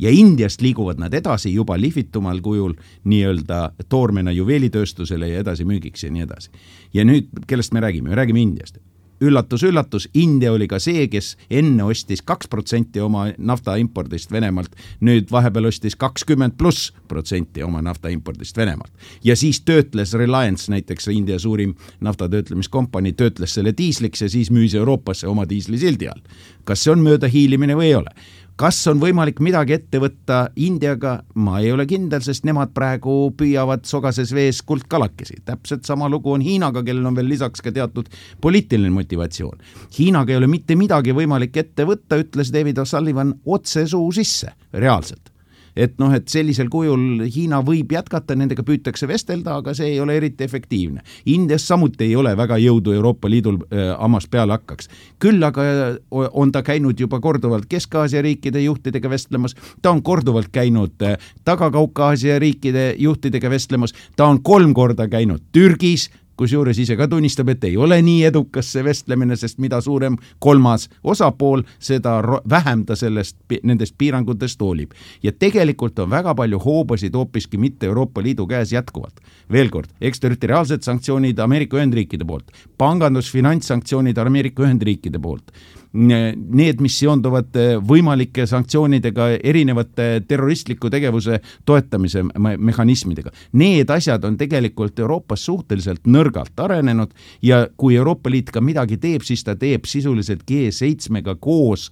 ja 0.00 0.10
Indiast 0.10 0.60
liiguvad 0.60 0.98
nad 0.98 1.14
edasi 1.14 1.52
juba 1.54 1.76
lihvitumal 1.80 2.40
kujul 2.40 2.74
nii-öelda 3.04 3.72
toormena 3.88 4.32
juveelitööstusele 4.32 5.28
ja 5.28 5.40
edasimüügiks 5.44 6.04
ja 6.04 6.10
nii 6.10 6.22
edasi. 6.22 6.50
ja 6.94 7.04
nüüd, 7.04 7.28
kellest 7.46 7.72
me 7.72 7.80
räägime, 7.80 8.08
me 8.08 8.16
räägime 8.16 8.40
Indiast 8.40 8.78
üllatus-üllatus, 9.20 10.08
India 10.14 10.52
oli 10.52 10.68
ka 10.68 10.78
see, 10.82 11.06
kes 11.12 11.34
enne 11.50 11.84
ostis 11.84 12.22
kaks 12.26 12.48
protsenti 12.48 13.00
oma 13.00 13.28
nafta 13.38 13.76
impordist 13.80 14.32
Venemaalt, 14.32 14.74
nüüd 15.04 15.30
vahepeal 15.32 15.68
ostis 15.70 15.96
kakskümmend 16.00 16.56
pluss 16.58 16.90
protsenti 17.08 17.62
oma 17.62 17.82
nafta 17.82 18.08
impordist 18.08 18.56
Venemaalt. 18.56 18.92
ja 19.24 19.36
siis 19.36 19.60
töötles 19.60 20.14
Reliance, 20.14 20.70
näiteks 20.72 21.08
India 21.08 21.38
suurim 21.38 21.74
naftatöötlemiskompanii, 22.00 23.12
töötles 23.12 23.54
selle 23.54 23.74
diisliks 23.76 24.22
ja 24.22 24.28
siis 24.28 24.50
müüs 24.50 24.74
Euroopasse 24.74 25.28
oma 25.28 25.48
diisli 25.48 25.78
sildi 25.78 26.08
all. 26.08 26.20
kas 26.64 26.84
see 26.84 26.92
on 26.92 27.02
möödahiilimine 27.04 27.76
või 27.76 27.90
ei 27.90 27.94
ole? 27.94 28.14
Kas 28.60 28.78
on 28.90 28.98
võimalik 29.00 29.38
midagi 29.40 29.72
ette 29.78 30.00
võtta 30.02 30.40
Indiaga, 30.60 31.14
ma 31.40 31.62
ei 31.62 31.70
ole 31.72 31.86
kindel, 31.88 32.20
sest 32.24 32.44
nemad 32.44 32.74
praegu 32.76 33.30
püüavad 33.36 33.86
sogases 33.88 34.34
vees 34.36 34.60
kuldkalakesi. 34.66 35.40
täpselt 35.44 35.88
sama 35.88 36.10
lugu 36.12 36.34
on 36.34 36.44
Hiinaga, 36.44 36.82
kellel 36.84 37.08
on 37.08 37.16
veel 37.16 37.30
lisaks 37.32 37.64
ka 37.64 37.72
teatud 37.72 38.10
poliitiline 38.40 38.92
motivatsioon. 38.92 39.64
Hiinaga 39.96 40.34
ei 40.34 40.42
ole 40.42 40.50
mitte 40.52 40.76
midagi 40.76 41.16
võimalik 41.16 41.56
ette 41.56 41.88
võtta, 41.88 42.20
ütles 42.20 42.52
David 42.52 42.84
O'Sullivan 42.84 43.34
otse 43.46 43.86
suu 43.88 44.12
sisse, 44.12 44.52
reaalselt 44.76 45.30
et 45.76 45.96
noh, 45.98 46.12
et 46.14 46.28
sellisel 46.28 46.68
kujul 46.70 47.26
Hiina 47.30 47.60
võib 47.66 47.92
jätkata, 47.92 48.36
nendega 48.38 48.64
püütakse 48.66 49.08
vestelda, 49.08 49.58
aga 49.60 49.74
see 49.76 49.94
ei 49.94 50.00
ole 50.00 50.16
eriti 50.18 50.44
efektiivne. 50.44 51.02
Indias 51.32 51.66
samuti 51.68 52.08
ei 52.08 52.16
ole 52.16 52.36
väga 52.36 52.58
jõudu 52.60 52.94
Euroopa 52.96 53.30
Liidul 53.30 53.60
äh, 53.70 53.90
hammast 53.98 54.30
peale 54.30 54.56
hakkaks. 54.58 54.88
küll 55.18 55.42
aga 55.46 55.62
äh, 55.62 55.98
on 56.10 56.52
ta 56.52 56.62
käinud 56.62 57.00
juba 57.00 57.20
korduvalt 57.20 57.68
Kesk-Aasia 57.70 58.22
riikide 58.22 58.62
juhtidega 58.62 59.10
vestlemas, 59.10 59.56
ta 59.82 59.90
on 59.90 60.02
korduvalt 60.02 60.48
käinud 60.52 61.02
äh, 61.02 61.16
Taga-Kaukaasia 61.44 62.38
riikide 62.38 62.94
juhtidega 62.98 63.50
vestlemas, 63.50 63.94
ta 64.16 64.26
on 64.26 64.42
kolm 64.42 64.74
korda 64.74 65.08
käinud 65.08 65.42
Türgis, 65.52 66.10
kusjuures 66.40 66.78
ise 66.80 66.96
ka 66.96 67.08
tunnistab, 67.10 67.52
et 67.52 67.64
ei 67.68 67.76
ole 67.76 68.00
nii 68.04 68.24
edukas 68.30 68.72
see 68.74 68.84
vestlemine, 68.86 69.36
sest 69.36 69.60
mida 69.62 69.80
suurem 69.84 70.16
kolmas 70.40 70.88
osapool, 71.04 71.64
seda 71.78 72.16
vähem 72.48 72.86
ta 72.88 72.96
sellest, 72.96 73.36
nendest 73.62 73.96
piirangutest 73.98 74.60
hoolib. 74.60 74.96
ja 75.22 75.32
tegelikult 75.32 75.98
on 75.98 76.10
väga 76.10 76.34
palju 76.34 76.58
hoobasid 76.58 77.14
hoopiski 77.14 77.58
mitte 77.58 77.86
Euroopa 77.86 78.22
Liidu 78.22 78.46
käes 78.46 78.72
jätkuvalt. 78.72 79.20
veel 79.52 79.70
kord, 79.70 79.90
eksterritoriaalsed 80.00 80.82
sanktsioonid 80.82 81.38
Ameerika 81.38 81.76
Ühendriikide 81.76 82.24
poolt, 82.24 82.50
pangandus-finantssanktsioonid 82.78 84.18
Ameerika 84.18 84.62
Ühendriikide 84.62 85.18
poolt 85.18 85.52
need, 85.92 86.80
mis 86.82 86.98
seonduvad 87.00 87.56
võimalike 87.86 88.46
sanktsioonidega, 88.46 89.26
erinevate 89.42 90.22
terroristliku 90.28 90.90
tegevuse 90.90 91.40
toetamise 91.66 92.22
mehhanismidega. 92.38 93.32
Need 93.58 93.90
asjad 93.90 94.24
on 94.24 94.38
tegelikult 94.38 94.98
Euroopas 94.98 95.44
suhteliselt 95.48 96.06
nõrgalt 96.06 96.62
arenenud 96.62 97.14
ja 97.42 97.64
kui 97.76 97.96
Euroopa 97.98 98.30
Liit 98.30 98.54
ka 98.54 98.62
midagi 98.62 99.00
teeb, 99.02 99.26
siis 99.26 99.44
ta 99.44 99.56
teeb 99.58 99.88
sisuliselt 99.90 100.46
G7-ga 100.46 101.36
koos 101.40 101.90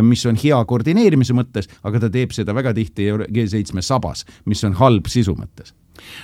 mis 0.00 0.22
on 0.30 0.38
hea 0.38 0.56
koordineerimise 0.64 1.34
mõttes, 1.36 1.66
aga 1.84 2.04
ta 2.04 2.08
teeb 2.12 2.32
seda 2.32 2.54
väga 2.54 2.72
tihti 2.72 3.10
G7 3.12 3.82
sabas, 3.84 4.22
mis 4.48 4.62
on 4.64 4.78
halb 4.78 5.10
sisu 5.10 5.34
mõttes 5.36 5.74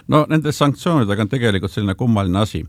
no 0.09 0.25
nende 0.31 0.53
sanktsioonidega 0.53 1.25
on 1.25 1.31
tegelikult 1.31 1.73
selline 1.73 1.95
kummaline 1.99 2.41
asi. 2.41 2.65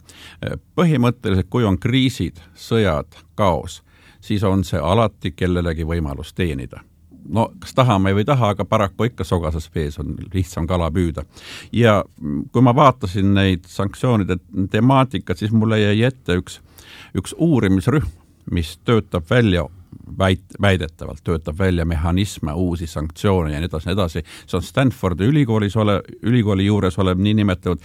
põhimõtteliselt, 0.75 1.49
kui 1.49 1.63
on 1.65 1.77
kriisid, 1.79 2.41
sõjad, 2.55 3.15
kaos, 3.35 3.81
siis 4.21 4.43
on 4.43 4.63
see 4.63 4.79
alati 4.79 5.31
kellelegi 5.31 5.87
võimalus 5.87 6.33
teenida 6.35 6.83
no 7.29 7.49
kas 7.59 7.73
tahame 7.77 8.13
või 8.15 8.23
ei 8.23 8.29
taha, 8.29 8.53
aga 8.53 8.65
paraku 8.65 9.09
ikka 9.09 9.25
sogases 9.27 9.69
vees 9.75 9.99
on 10.01 10.15
lihtsam 10.33 10.67
kala 10.67 10.89
püüda. 10.91 11.25
ja 11.71 12.03
kui 12.51 12.61
ma 12.61 12.75
vaatasin 12.75 13.33
neid 13.33 13.67
sanktsioonide 13.67 14.39
temaatikat, 14.71 15.37
siis 15.37 15.51
mulle 15.51 15.79
jäi 15.81 16.03
ette 16.07 16.39
üks, 16.41 16.59
üks 17.17 17.35
uurimisrühm, 17.37 18.07
mis 18.51 18.77
töötab 18.85 19.29
välja 19.29 19.67
väit-, 20.17 20.57
väidetavalt 20.61 21.23
töötab 21.23 21.59
välja 21.59 21.85
mehhanisme, 21.85 22.53
uusi 22.53 22.87
sanktsioone 22.87 23.53
ja 23.53 23.59
nii 23.59 23.69
edasi, 23.69 23.89
nii 23.89 23.97
edasi, 23.97 24.25
see 24.45 24.57
on 24.57 24.65
Stanfordi 24.65 25.29
ülikoolis 25.29 25.77
ole, 25.77 26.01
ülikooli 26.23 26.65
juures 26.65 26.97
olev 26.99 27.21
niinimetatud 27.21 27.79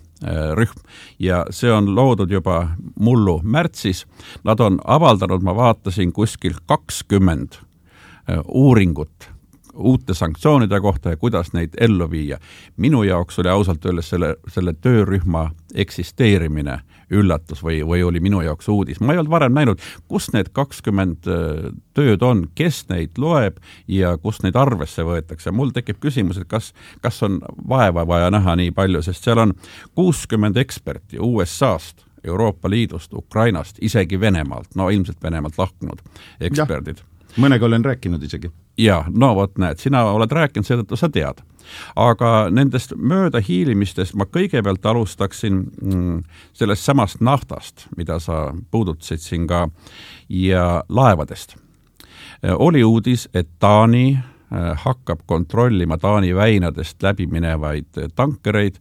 Äh, 0.00 0.09
rühm 0.54 0.82
ja 1.18 1.44
see 1.50 1.72
on 1.72 1.94
loodud 1.94 2.30
juba 2.30 2.76
mullu 3.00 3.40
märtsis. 3.42 4.06
Nad 4.44 4.60
on 4.60 4.78
avaldanud, 4.84 5.42
ma 5.42 5.54
vaatasin, 5.56 6.12
kuskil 6.12 6.58
kakskümmend 6.66 7.60
äh, 8.28 8.40
uuringut 8.44 9.30
uute 9.74 10.14
sanktsioonide 10.14 10.80
kohta 10.80 11.10
ja 11.10 11.16
kuidas 11.16 11.52
neid 11.52 11.74
ellu 11.80 12.10
viia. 12.10 12.38
minu 12.76 13.02
jaoks 13.02 13.38
oli 13.38 13.48
ausalt 13.48 13.84
öeldes 13.84 14.08
selle, 14.08 14.36
selle 14.48 14.72
töörühma 14.72 15.50
eksisteerimine 15.74 16.80
üllatus 17.10 17.62
või, 17.62 17.80
või 17.86 18.02
oli 18.06 18.20
minu 18.20 18.40
jaoks 18.40 18.68
uudis. 18.68 19.00
ma 19.00 19.12
ei 19.12 19.18
olnud 19.18 19.30
varem 19.30 19.52
näinud, 19.54 19.80
kus 20.08 20.32
need 20.32 20.50
kakskümmend 20.52 21.26
äh, 21.26 21.72
tööd 21.94 22.22
on, 22.22 22.46
kes 22.54 22.84
neid 22.88 23.18
loeb 23.18 23.58
ja 23.88 24.16
kus 24.18 24.42
neid 24.42 24.56
arvesse 24.56 25.02
võetakse. 25.02 25.50
mul 25.50 25.70
tekib 25.70 26.00
küsimus, 26.00 26.38
et 26.38 26.48
kas, 26.48 26.72
kas 27.00 27.22
on 27.22 27.40
vaeva 27.68 28.06
vaja 28.06 28.30
näha 28.30 28.56
nii 28.56 28.70
palju, 28.70 29.02
sest 29.02 29.24
seal 29.24 29.38
on 29.38 29.54
kuuskümmend 29.94 30.56
eksperti 30.56 31.18
USA-st 31.18 32.06
Euroopa 32.24 32.70
Liidust, 32.70 33.14
Ukrainast, 33.16 33.78
isegi 33.80 34.20
Venemaalt, 34.20 34.74
no 34.76 34.90
ilmselt 34.90 35.22
Venemaalt 35.22 35.56
lahkunud 35.58 36.02
eksperdid 36.40 37.00
mõnega 37.38 37.66
olen 37.66 37.84
rääkinud 37.84 38.22
isegi. 38.22 38.50
Jaa, 38.80 39.04
no 39.14 39.34
vot 39.34 39.58
näed, 39.58 39.80
sina 39.82 40.04
oled 40.14 40.32
rääkinud, 40.32 40.66
seetõttu 40.66 40.98
sa 40.98 41.08
tead. 41.12 41.42
aga 41.96 42.48
nendest 42.50 42.96
möödahiilimistest 42.96 44.16
ma 44.18 44.24
kõigepealt 44.26 44.86
alustaksin 44.86 45.60
mm, 45.82 46.22
sellest 46.52 46.82
samast 46.82 47.20
naftast, 47.20 47.86
mida 47.96 48.18
sa 48.18 48.48
puudutasid 48.70 49.22
siin 49.22 49.46
ka, 49.46 49.68
ja 50.28 50.84
laevadest. 50.88 51.56
oli 52.56 52.84
uudis, 52.84 53.28
et 53.34 53.48
Taani 53.58 54.16
äh, 54.16 54.24
hakkab 54.74 55.20
kontrollima 55.26 55.98
Taani 55.98 56.34
väinadest 56.34 57.02
läbi 57.02 57.26
minevaid 57.26 57.86
tankereid, 58.14 58.80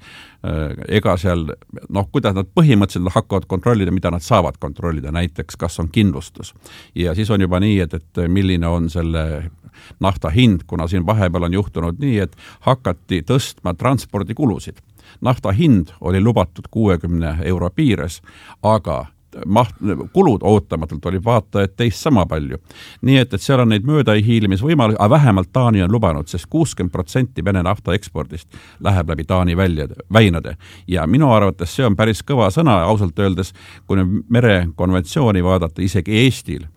ega 0.87 1.17
seal 1.17 1.45
noh, 1.89 2.07
kuidas 2.11 2.33
nad 2.33 2.47
põhimõtteliselt 2.55 3.13
hakkavad 3.13 3.45
kontrollida, 3.45 3.91
mida 3.91 4.11
nad 4.11 4.23
saavad 4.23 4.57
kontrollida, 4.59 5.11
näiteks 5.11 5.57
kas 5.59 5.79
on 5.79 5.89
kindlustus. 5.91 6.53
ja 6.95 7.15
siis 7.15 7.29
on 7.29 7.41
juba 7.41 7.59
nii, 7.59 7.79
et, 7.79 7.93
et 7.93 8.23
milline 8.27 8.67
on 8.67 8.89
selle 8.89 9.51
nafta 9.99 10.29
hind, 10.29 10.65
kuna 10.67 10.87
siin 10.87 11.05
vahepeal 11.05 11.49
on 11.49 11.53
juhtunud 11.53 11.99
nii, 11.99 12.19
et 12.19 12.35
hakati 12.67 13.21
tõstma 13.27 13.75
transpordikulusid 13.77 14.81
nafta 15.21 15.51
hind 15.51 15.93
oli 16.01 16.21
lubatud 16.21 16.67
kuuekümne 16.71 17.37
euro 17.43 17.69
piires, 17.69 18.21
aga 18.63 19.05
maht, 19.45 19.75
kulud 20.13 20.41
ootamatult 20.43 21.05
olid 21.05 21.23
vaata 21.25 21.63
et 21.63 21.75
teist 21.77 22.01
sama 22.01 22.25
palju. 22.25 22.57
nii 23.01 23.17
et, 23.17 23.33
et 23.33 23.41
seal 23.41 23.61
on 23.61 23.69
neid 23.69 23.85
möödahiilimisvõimalusi, 23.85 24.97
aga 24.99 25.09
vähemalt 25.09 25.51
Taani 25.53 25.83
on 25.83 25.91
lubanud 25.91 26.27
sest, 26.27 26.41
sest 26.43 26.49
kuuskümmend 26.49 26.91
protsenti 26.91 27.45
Vene 27.45 27.63
nafta 27.63 27.93
ekspordist 27.93 28.47
läheb 28.79 29.09
läbi 29.09 29.23
Taani 29.23 29.57
väljade, 29.57 29.95
väinade. 30.13 30.55
ja 30.87 31.07
minu 31.07 31.31
arvates 31.31 31.75
see 31.75 31.85
on 31.85 31.95
päris 31.95 32.23
kõva 32.23 32.49
sõna, 32.53 32.81
ausalt 32.89 33.19
öeldes, 33.19 33.53
kui 33.87 33.97
nüüd 33.97 34.25
merekonventsiooni 34.29 35.43
vaadata, 35.43 35.81
isegi 35.81 36.17
Eestil 36.25 36.67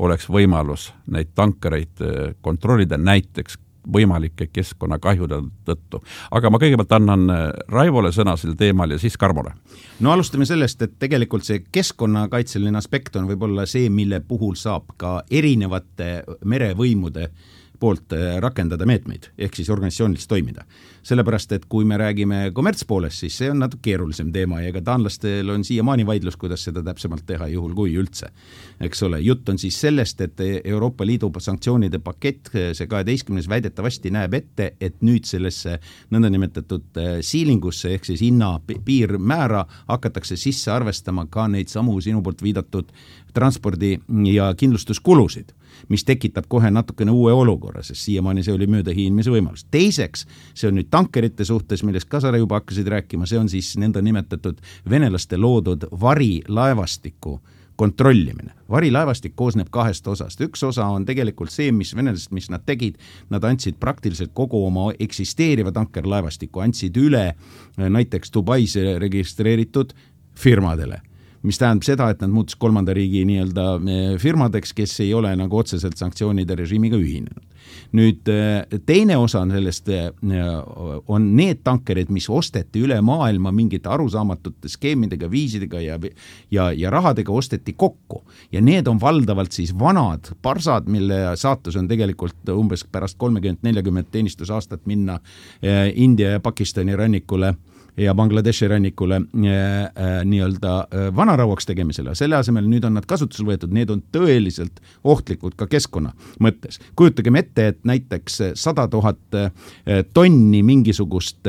oleks 0.00 0.28
võimalus 0.32 0.90
neid 1.12 1.34
tankereid 1.36 2.04
eh, 2.04 2.32
kontrollida 2.40 2.98
näiteks 2.98 3.58
võimalike 3.92 4.46
keskkonnakahjude 4.52 5.38
tõttu. 5.64 6.02
aga 6.30 6.50
ma 6.50 6.58
kõigepealt 6.60 6.92
annan 6.92 7.30
äh, 7.30 7.46
Raivole 7.68 8.12
sõna 8.12 8.36
sel 8.36 8.52
teemal 8.58 8.90
ja 8.90 8.98
siis 8.98 9.16
Karmole. 9.16 9.54
no 10.00 10.12
alustame 10.12 10.46
sellest, 10.46 10.82
et 10.82 10.98
tegelikult 10.98 11.44
see 11.44 11.64
keskkonnakaitseline 11.72 12.78
aspekt 12.78 13.16
on 13.16 13.28
võib-olla 13.30 13.66
see, 13.66 13.88
mille 13.90 14.20
puhul 14.20 14.54
saab 14.54 14.92
ka 14.96 15.22
erinevate 15.30 16.10
merevõimude 16.44 17.24
äh, 17.24 17.59
poolt 17.80 18.12
äh, 18.12 18.36
rakendada 18.42 18.86
meetmeid, 18.86 19.30
ehk 19.38 19.56
siis 19.56 19.70
organisatsiooniliselt 19.70 20.28
toimida. 20.28 20.64
sellepärast, 21.02 21.52
et 21.52 21.64
kui 21.64 21.84
me 21.84 21.96
räägime 21.96 22.50
kommertspoolest, 22.52 23.22
siis 23.22 23.38
see 23.40 23.50
on 23.50 23.58
natuke 23.58 23.80
keerulisem 23.88 24.32
teema 24.32 24.60
ja 24.60 24.68
ega 24.68 24.82
taanlastel 24.84 25.48
on 25.48 25.64
siiamaani 25.64 26.04
vaidlus, 26.06 26.36
kuidas 26.36 26.64
seda 26.64 26.82
täpsemalt 26.84 27.24
teha, 27.26 27.48
juhul 27.48 27.72
kui 27.74 27.94
üldse. 27.96 28.28
eks 28.80 29.02
ole, 29.02 29.20
jutt 29.20 29.48
on 29.48 29.58
siis 29.58 29.80
sellest, 29.80 30.20
et 30.20 30.40
Euroopa 30.64 31.06
Liidu 31.06 31.32
sanktsioonide 31.38 31.98
pakett, 31.98 32.50
see 32.52 32.86
kaheteistkümnes 32.86 33.48
väidetavasti 33.48 34.10
näeb 34.10 34.34
ette, 34.34 34.74
et 34.80 35.00
nüüd 35.00 35.24
sellesse 35.24 35.78
nõndanimetatud 36.10 37.00
äh, 37.00 37.08
siilingusse 37.24 37.94
ehk 37.94 38.04
siis 38.04 38.20
hinna 38.20 38.58
piirmäära 38.84 39.64
hakatakse 39.88 40.36
sisse 40.36 40.70
arvestama 40.70 41.26
ka 41.30 41.48
neid 41.48 41.72
samu 41.72 41.96
sinu 42.00 42.22
poolt 42.22 42.42
viidatud 42.42 42.92
transpordi 43.34 43.96
ja 44.34 44.52
kindlustuskulusid 44.54 45.54
mis 45.88 46.04
tekitab 46.04 46.48
kohe 46.48 46.70
natukene 46.70 47.10
uue 47.10 47.32
olukorra, 47.32 47.82
sest 47.82 48.02
siiamaani 48.08 48.42
see 48.46 48.54
oli 48.54 48.66
möödahiilmise 48.70 49.30
võimalus. 49.30 49.66
teiseks, 49.70 50.26
see 50.54 50.68
on 50.68 50.78
nüüd 50.78 50.90
tankerite 50.90 51.44
suhtes, 51.44 51.84
millest 51.84 52.08
ka 52.08 52.20
sa 52.20 52.34
juba 52.36 52.60
hakkasid 52.60 52.88
rääkima, 52.88 53.26
see 53.26 53.38
on 53.38 53.48
siis 53.48 53.76
nõndanimetatud 53.80 54.60
venelaste 54.90 55.36
loodud 55.36 55.88
varilaevastiku 56.00 57.40
kontrollimine. 57.80 58.52
varilaevastik 58.70 59.32
koosneb 59.36 59.70
kahest 59.72 60.06
osast, 60.06 60.40
üks 60.44 60.62
osa 60.66 60.84
on 60.92 61.06
tegelikult 61.08 61.50
see, 61.50 61.72
mis 61.72 61.94
venelased, 61.96 62.28
mis 62.36 62.50
nad 62.52 62.66
tegid, 62.68 62.98
nad 63.32 63.44
andsid 63.44 63.78
praktiliselt 63.80 64.34
kogu 64.36 64.60
oma 64.66 64.90
eksisteeriva 65.00 65.72
tankerlaevastiku, 65.72 66.60
andsid 66.60 66.96
üle 67.00 67.30
näiteks 67.78 68.34
Dubais 68.34 68.76
registreeritud 69.00 69.96
firmadele 70.36 71.00
mis 71.42 71.58
tähendab 71.60 71.86
seda, 71.86 72.08
et 72.12 72.20
nad 72.20 72.32
muutus 72.32 72.56
kolmanda 72.60 72.94
riigi 72.96 73.22
nii-öelda 73.28 73.66
eh, 73.78 74.16
firmadeks, 74.20 74.74
kes 74.76 74.98
ei 75.04 75.14
ole 75.16 75.32
nagu 75.38 75.60
otseselt 75.60 75.96
sanktsioonide 76.00 76.56
režiimiga 76.58 76.98
ühinenud. 77.00 77.46
nüüd 77.96 78.28
eh, 78.28 78.78
teine 78.86 79.16
osa 79.16 79.42
sellest 79.48 79.88
eh, 79.94 80.10
on 81.08 81.30
need 81.36 81.62
tankerid, 81.64 82.10
mis 82.12 82.28
osteti 82.30 82.82
üle 82.84 83.00
maailma 83.04 83.52
mingite 83.52 83.88
arusaamatute 83.88 84.68
skeemidega, 84.68 85.30
viisidega 85.30 85.80
ja, 85.80 85.98
ja, 86.50 86.70
ja 86.72 86.90
rahadega 86.90 87.32
osteti 87.32 87.72
kokku. 87.72 88.22
ja 88.52 88.60
need 88.60 88.88
on 88.88 89.00
valdavalt 89.00 89.52
siis 89.52 89.72
vanad 89.78 90.32
parsad, 90.42 90.88
mille 90.88 91.36
saatus 91.36 91.76
on 91.76 91.88
tegelikult 91.88 92.52
umbes 92.52 92.84
pärast 92.84 93.18
kolmekümmet, 93.18 93.62
neljakümmet 93.62 94.10
teenistusaastat 94.10 94.86
minna 94.86 95.18
India 95.94 96.30
ja 96.30 96.40
Pakistani 96.40 96.96
rannikule 96.96 97.54
ja 97.96 98.14
Bangladeshi 98.14 98.68
rannikule 98.68 99.16
äh, 99.16 99.50
äh, 99.84 100.24
nii-öelda 100.24 100.74
äh, 100.80 101.16
vanarauaks 101.16 101.66
tegemisele, 101.66 102.14
selle 102.14 102.36
asemel 102.36 102.66
nüüd 102.68 102.84
on 102.86 102.96
nad 102.98 103.06
kasutusele 103.08 103.52
võetud, 103.52 103.72
need 103.74 103.90
on 103.90 104.02
tõeliselt 104.12 104.80
ohtlikud 105.04 105.56
ka 105.58 105.66
keskkonna 105.70 106.12
mõttes. 106.40 106.80
kujutagem 106.96 107.36
ette, 107.40 107.66
et 107.72 107.80
näiteks 107.84 108.40
sada 108.58 108.86
tuhat 108.88 109.18
tonni 110.14 110.62
mingisugust 110.66 111.46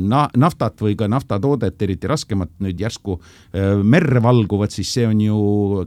na-, 0.00 0.28
naftat 0.36 0.80
või 0.82 0.96
ka 0.98 1.08
naftatoodet, 1.10 1.82
eriti 1.82 2.08
raskemat, 2.10 2.50
nüüd 2.64 2.80
järsku 2.80 3.18
merre 3.82 4.22
valguvad, 4.22 4.72
siis 4.74 4.92
see 4.94 5.06
on 5.08 5.20
ju 5.20 5.38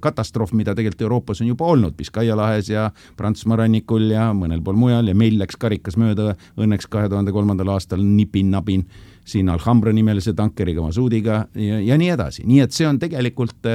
katastroof, 0.01 0.53
mida 0.57 0.75
tegelikult 0.77 1.05
Euroopas 1.05 1.43
on 1.43 1.51
juba 1.51 1.69
olnud, 1.69 1.95
Biskaia 1.97 2.37
lahes 2.37 2.69
ja 2.71 2.89
Prantsusmaa 3.17 3.63
rannikul 3.63 4.09
ja 4.13 4.29
mõnel 4.37 4.63
pool 4.63 4.79
mujal 4.79 5.11
ja 5.11 5.17
meil 5.17 5.39
läks 5.39 5.59
karikas 5.59 5.97
mööda 5.99 6.33
õnneks 6.59 6.89
kahe 6.89 7.09
tuhande 7.09 7.33
kolmandal 7.35 7.75
aastal 7.75 8.03
nipin-nabin 8.03 8.85
siin 9.29 9.49
Alhambra 9.49 9.93
nimelise 9.93 10.33
tankeriga, 10.33 10.81
masuudiga 10.81 11.43
ja, 11.55 11.79
ja 11.85 11.97
nii 11.97 12.13
edasi, 12.15 12.45
nii 12.49 12.63
et 12.65 12.75
see 12.75 12.87
on 12.89 12.99
tegelikult 13.01 13.69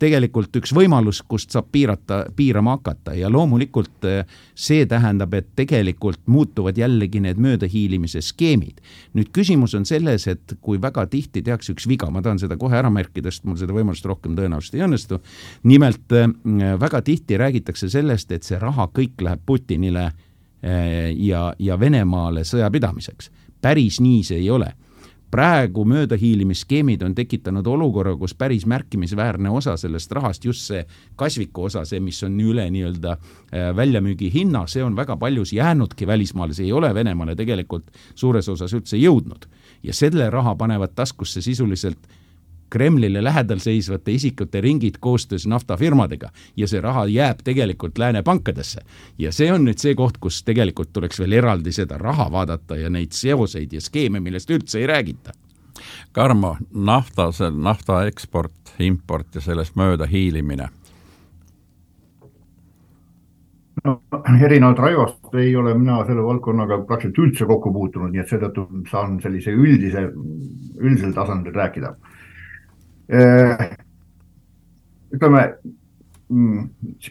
tegelikult 0.00 0.54
üks 0.60 0.72
võimalus, 0.74 1.20
kust 1.28 1.52
saab 1.54 1.68
piirata, 1.72 2.22
piirama 2.36 2.76
hakata 2.78 3.14
ja 3.18 3.28
loomulikult 3.32 4.06
see 4.58 4.86
tähendab, 4.88 5.34
et 5.36 5.50
tegelikult 5.58 6.22
muutuvad 6.30 6.78
jällegi 6.78 7.20
need 7.20 7.40
möödahiilimise 7.40 8.22
skeemid. 8.24 8.80
nüüd 9.14 9.30
küsimus 9.36 9.74
on 9.76 9.84
selles, 9.86 10.26
et 10.30 10.56
kui 10.60 10.80
väga 10.80 11.06
tihti 11.06 11.42
tehakse 11.42 11.74
üks 11.74 11.88
viga, 11.88 12.10
ma 12.10 12.22
tahan 12.22 12.40
seda 12.40 12.56
kohe 12.56 12.76
ära 12.76 12.90
märkida, 12.90 13.30
sest 13.30 13.44
mul 13.44 13.58
seda 13.60 13.76
võimalust 13.76 14.06
rohkem 14.08 14.36
tõenäoliselt 14.38 14.78
ei 14.78 14.86
õnnestu. 14.88 15.20
nimelt 15.62 16.16
väga 16.80 17.02
tihti 17.02 17.36
räägitakse 17.36 17.88
sellest, 17.88 18.32
et 18.32 18.42
see 18.42 18.58
raha 18.58 18.88
kõik 18.94 19.20
läheb 19.20 19.44
Putinile 19.46 20.10
ja, 21.16 21.54
ja 21.58 21.80
Venemaale 21.80 22.44
sõja 22.44 22.70
pidamiseks. 22.70 23.30
päris 23.60 24.00
nii 24.00 24.22
see 24.24 24.40
ei 24.40 24.50
ole 24.50 24.72
praegu 25.30 25.84
möödahiilimisskeemid 25.84 27.02
on 27.02 27.14
tekitanud 27.14 27.66
olukorra, 27.66 28.16
kus 28.16 28.34
päris 28.34 28.66
märkimisväärne 28.66 29.50
osa 29.50 29.76
sellest 29.76 30.12
rahast, 30.12 30.44
just 30.44 30.66
see 30.66 30.84
kasviku 31.16 31.68
osa, 31.68 31.84
see, 31.84 32.00
mis 32.00 32.22
on 32.26 32.38
üle 32.40 32.66
nii-öelda 32.70 33.12
äh, 33.16 33.70
väljamüügihinna, 33.76 34.66
see 34.66 34.84
on 34.84 34.96
väga 34.96 35.16
paljus 35.16 35.52
jäänudki 35.52 36.06
välismaale, 36.06 36.54
see 36.54 36.66
ei 36.66 36.72
ole 36.72 36.94
Venemaale 36.94 37.36
tegelikult 37.36 37.90
suures 38.14 38.48
osas 38.48 38.74
üldse 38.74 38.98
jõudnud. 38.98 39.46
ja 39.82 39.94
selle 39.94 40.30
raha 40.30 40.54
panevad 40.54 40.92
taskusse 40.94 41.40
sisuliselt 41.40 42.08
Kremlile 42.70 43.24
lähedal 43.24 43.58
seisvate 43.58 44.12
isikute 44.12 44.60
ringid 44.60 45.00
koostöös 45.00 45.46
naftafirmadega 45.46 46.30
ja 46.56 46.68
see 46.68 46.80
raha 46.80 47.06
jääb 47.06 47.44
tegelikult 47.44 47.98
lääne 47.98 48.22
pankadesse. 48.22 48.80
ja 49.18 49.32
see 49.32 49.52
on 49.52 49.64
nüüd 49.66 49.78
see 49.78 49.94
koht, 49.94 50.18
kus 50.20 50.42
tegelikult 50.44 50.92
tuleks 50.92 51.20
veel 51.20 51.32
eraldi 51.32 51.72
seda 51.72 51.98
raha 51.98 52.30
vaadata 52.32 52.76
ja 52.76 52.90
neid 52.90 53.12
seoseid 53.12 53.72
ja 53.72 53.80
skeeme, 53.80 54.20
millest 54.20 54.50
üldse 54.50 54.78
ei 54.78 54.86
räägita. 54.86 55.32
Karmo, 56.12 56.56
nafta, 56.74 57.32
see 57.32 57.50
nafta 57.50 58.04
eksport, 58.06 58.74
import 58.78 59.34
ja 59.34 59.40
sellest 59.40 59.76
mööda 59.76 60.06
hiilimine 60.06 60.68
no 63.84 64.00
erinevalt 64.44 64.78
Raivost 64.78 65.34
ei 65.40 65.56
ole 65.56 65.74
mina 65.78 66.00
selle 66.06 66.24
valdkonnaga 66.24 66.80
praktiliselt 66.88 67.24
üldse 67.24 67.46
kokku 67.48 67.72
puutunud, 67.72 68.12
nii 68.12 68.22
et 68.22 68.32
seetõttu 68.32 68.66
saan 68.90 69.18
sellise 69.22 69.54
üldise, 69.56 70.06
üldisel 70.80 71.14
tasandil 71.16 71.56
rääkida 71.56 71.94
ütleme, 75.10 75.42
mm, 76.30 76.68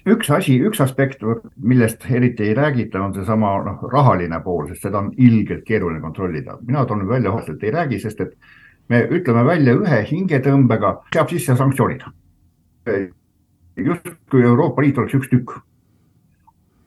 üks 0.08 0.32
asi, 0.32 0.56
üks 0.64 0.82
aspekt, 0.84 1.24
millest 1.58 2.06
eriti 2.10 2.48
ei 2.48 2.56
räägita, 2.56 3.02
on 3.04 3.14
seesama 3.14 3.58
noh, 3.66 3.84
rahaline 3.92 4.40
pool, 4.44 4.68
sest 4.70 4.88
seda 4.88 5.02
on 5.04 5.12
ilgelt 5.18 5.66
keeruline 5.68 6.02
kontrollida. 6.02 6.58
mina 6.66 6.86
toon 6.86 7.08
välja 7.08 7.32
otseselt 7.32 7.64
ei 7.64 7.72
räägi, 7.76 8.00
sest 8.00 8.22
et 8.22 8.36
me 8.90 9.04
ütleme 9.04 9.46
välja 9.46 9.76
ühe 9.76 10.04
hingetõmbega, 10.12 10.96
seab 11.14 11.30
sisse 11.30 11.56
sanktsioonid. 11.56 12.06
justkui 13.76 14.44
Euroopa 14.44 14.82
Liit 14.82 14.98
oleks 14.98 15.14
üks 15.14 15.30
tükk. 15.30 15.60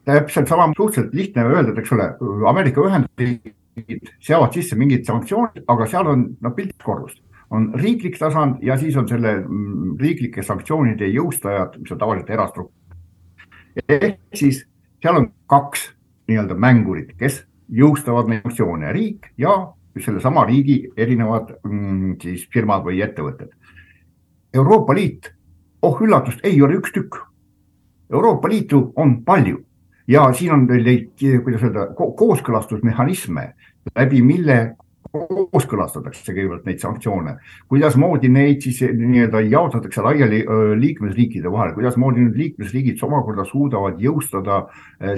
täpselt 0.04 0.48
sama, 0.48 0.72
suhteliselt 0.76 1.14
lihtne 1.14 1.44
öelda, 1.44 1.70
et 1.72 1.78
eks 1.78 1.92
ole, 1.92 2.16
Ameerika 2.48 2.80
Ühendriigid 2.80 4.08
seavad 4.20 4.52
sisse 4.52 4.76
mingid 4.76 5.04
sanktsioonid, 5.06 5.64
aga 5.68 5.86
seal 5.86 6.06
on 6.06 6.24
noh, 6.40 6.54
pilt 6.56 6.82
korrust 6.82 7.22
on 7.52 7.68
riiklik 7.76 8.16
tasand 8.18 8.62
ja 8.64 8.78
siis 8.80 8.96
on 8.96 9.08
selle 9.08 9.34
mm, 9.40 9.96
riiklike 10.00 10.42
sanktsioonide 10.42 11.08
jõustajad, 11.12 11.76
mis 11.82 11.92
on 11.92 12.00
tavaliselt 12.00 12.30
erastruktuur. 12.30 12.78
ehk 13.88 14.20
siis 14.34 14.64
seal 15.02 15.18
on 15.18 15.28
kaks 15.46 15.90
nii-öelda 16.28 16.54
mängurit, 16.54 17.12
kes 17.18 17.42
jõustavad 17.72 18.28
neid 18.30 18.46
sanktsioone, 18.46 18.92
riik 18.92 19.32
ja 19.40 19.54
sellesama 20.00 20.44
riigi 20.48 20.78
erinevad 20.96 21.52
mm, 21.64 22.16
siis 22.22 22.46
firmad 22.52 22.84
või 22.86 23.02
ettevõtted. 23.04 23.52
Euroopa 24.54 24.94
Liit, 24.96 25.32
oh 25.82 26.00
üllatust, 26.04 26.40
ei 26.44 26.60
ole 26.62 26.76
üks 26.80 26.92
tükk. 26.92 27.16
Euroopa 28.12 28.48
Liitu 28.48 28.92
on 28.96 29.22
palju 29.24 29.62
ja 30.08 30.26
siin 30.36 30.52
on 30.52 30.66
neid, 30.68 31.12
kuidas 31.44 31.62
öelda, 31.64 31.86
kooskõlastusmehhanisme, 31.96 33.52
läbi 33.96 34.22
mille 34.22 34.58
kooskõlastatakse 35.12 36.32
kõigepealt 36.32 36.66
neid 36.68 36.80
sanktsioone, 36.80 37.34
kuidasmoodi 37.68 38.30
neid 38.32 38.62
siis 38.64 38.80
nii-öelda 38.86 39.42
jaotatakse 39.44 40.04
laiali 40.04 40.42
liikmesriikide 40.80 41.52
vahel, 41.52 41.74
kuidasmoodi 41.76 42.24
nüüd 42.24 42.38
liikmesriigid 42.38 43.02
omakorda 43.04 43.44
suudavad 43.48 44.00
jõustada 44.00 44.62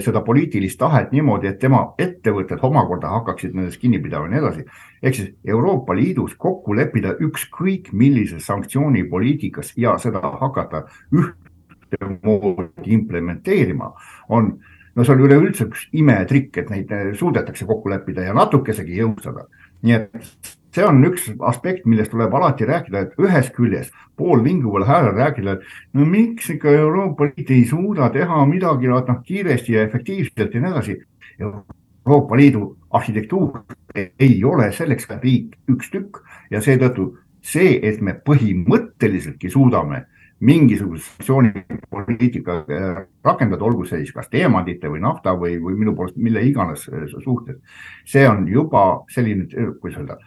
seda 0.03 0.23
poliitilist 0.25 0.79
tahet 0.81 1.13
niimoodi, 1.15 1.51
et 1.51 1.59
tema 1.61 1.85
ettevõtted 2.01 2.63
omakorda 2.65 3.13
hakkaksid 3.13 3.55
nendest 3.55 3.79
kinni 3.81 4.01
pidama 4.03 4.27
ja 4.27 4.33
nii 4.33 4.43
edasi. 4.43 4.65
ehk 5.01 5.15
siis 5.15 5.33
Euroopa 5.45 5.95
Liidus 5.95 6.35
kokku 6.35 6.75
leppida 6.75 7.15
ükskõik 7.21 7.93
millises 7.93 8.45
sanktsioonipoliitikas 8.45 9.73
ja 9.77 9.97
seda 9.97 10.19
hakata 10.19 10.85
ühtemoodi 11.13 12.91
implementeerima, 12.97 13.93
on 14.29 14.57
no 14.95 15.03
see 15.03 15.13
on 15.15 15.23
üleüldse 15.27 15.67
üks 15.69 15.87
imetrikk, 15.93 16.57
et 16.57 16.69
neid 16.71 16.91
suudetakse 17.19 17.67
kokku 17.67 17.91
leppida 17.91 18.23
ja 18.27 18.33
natukesegi 18.35 18.99
jõustada 19.01 19.47
nii 19.85 19.93
et 19.93 20.55
see 20.75 20.83
on 20.83 20.99
üks 21.07 21.29
aspekt, 21.47 21.85
millest 21.87 22.11
tuleb 22.11 22.33
alati 22.35 22.67
rääkida, 22.67 23.05
et 23.05 23.21
ühest 23.21 23.53
küljest 23.55 23.93
poolvinguval 24.19 24.85
häälel 24.87 25.15
rääkida, 25.15 25.55
et 25.55 25.95
no 25.95 26.07
miks 26.09 26.49
ikka 26.51 26.71
Euroopa 26.71 27.29
Liit 27.29 27.51
ei 27.51 27.65
suuda 27.69 28.09
teha 28.13 28.41
midagi 28.49 28.91
noh, 28.91 29.21
kiiresti 29.23 29.77
ja 29.77 29.85
efektiivselt 29.87 30.53
ja 30.53 30.61
nii 30.61 30.71
edasi. 30.71 30.97
Euroopa 31.39 32.37
Liidu 32.37 32.65
arhitektuur 32.91 33.61
ei 33.95 34.43
ole 34.43 34.71
selleks 34.75 35.07
riik 35.21 35.55
üks 35.71 35.91
tükk 35.93 36.23
ja 36.51 36.61
seetõttu 36.61 37.13
see, 37.45 37.79
et 37.83 38.01
me 38.01 38.15
põhimõtteliseltki 38.27 39.51
suudame 39.53 40.05
mingisugust 40.39 41.05
sanktsioonipoliitika 41.15 42.57
äh, 42.57 42.97
rakendada, 43.23 43.63
olgu 43.63 43.85
see 43.87 44.01
siis 44.03 44.13
kas 44.13 44.27
teemantide 44.29 44.91
või 44.91 45.01
nafta 45.03 45.35
või, 45.39 45.55
või 45.63 45.77
minu 45.79 45.95
poolest 45.95 46.17
mille 46.19 46.43
iganes 46.43 46.87
äh, 46.91 47.05
suhtes. 47.23 47.61
see 48.05 48.27
on 48.27 48.47
juba 48.47 49.05
selline, 49.11 49.47
äh, 49.55 49.71
kuidas 49.81 50.01
öelda, 50.01 50.17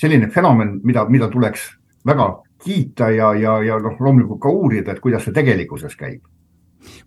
selline 0.00 0.30
fenomen, 0.30 0.78
mida, 0.84 1.04
mida 1.08 1.28
tuleks 1.28 1.68
väga 2.06 2.30
kiita 2.64 3.10
ja, 3.10 3.34
ja, 3.34 3.58
ja 3.62 3.78
noh, 3.78 4.00
loomulikult 4.00 4.40
ka 4.40 4.48
uurida, 4.48 4.92
et 4.92 5.00
kuidas 5.04 5.24
see 5.24 5.36
tegelikkuses 5.36 5.96
käib 5.96 6.22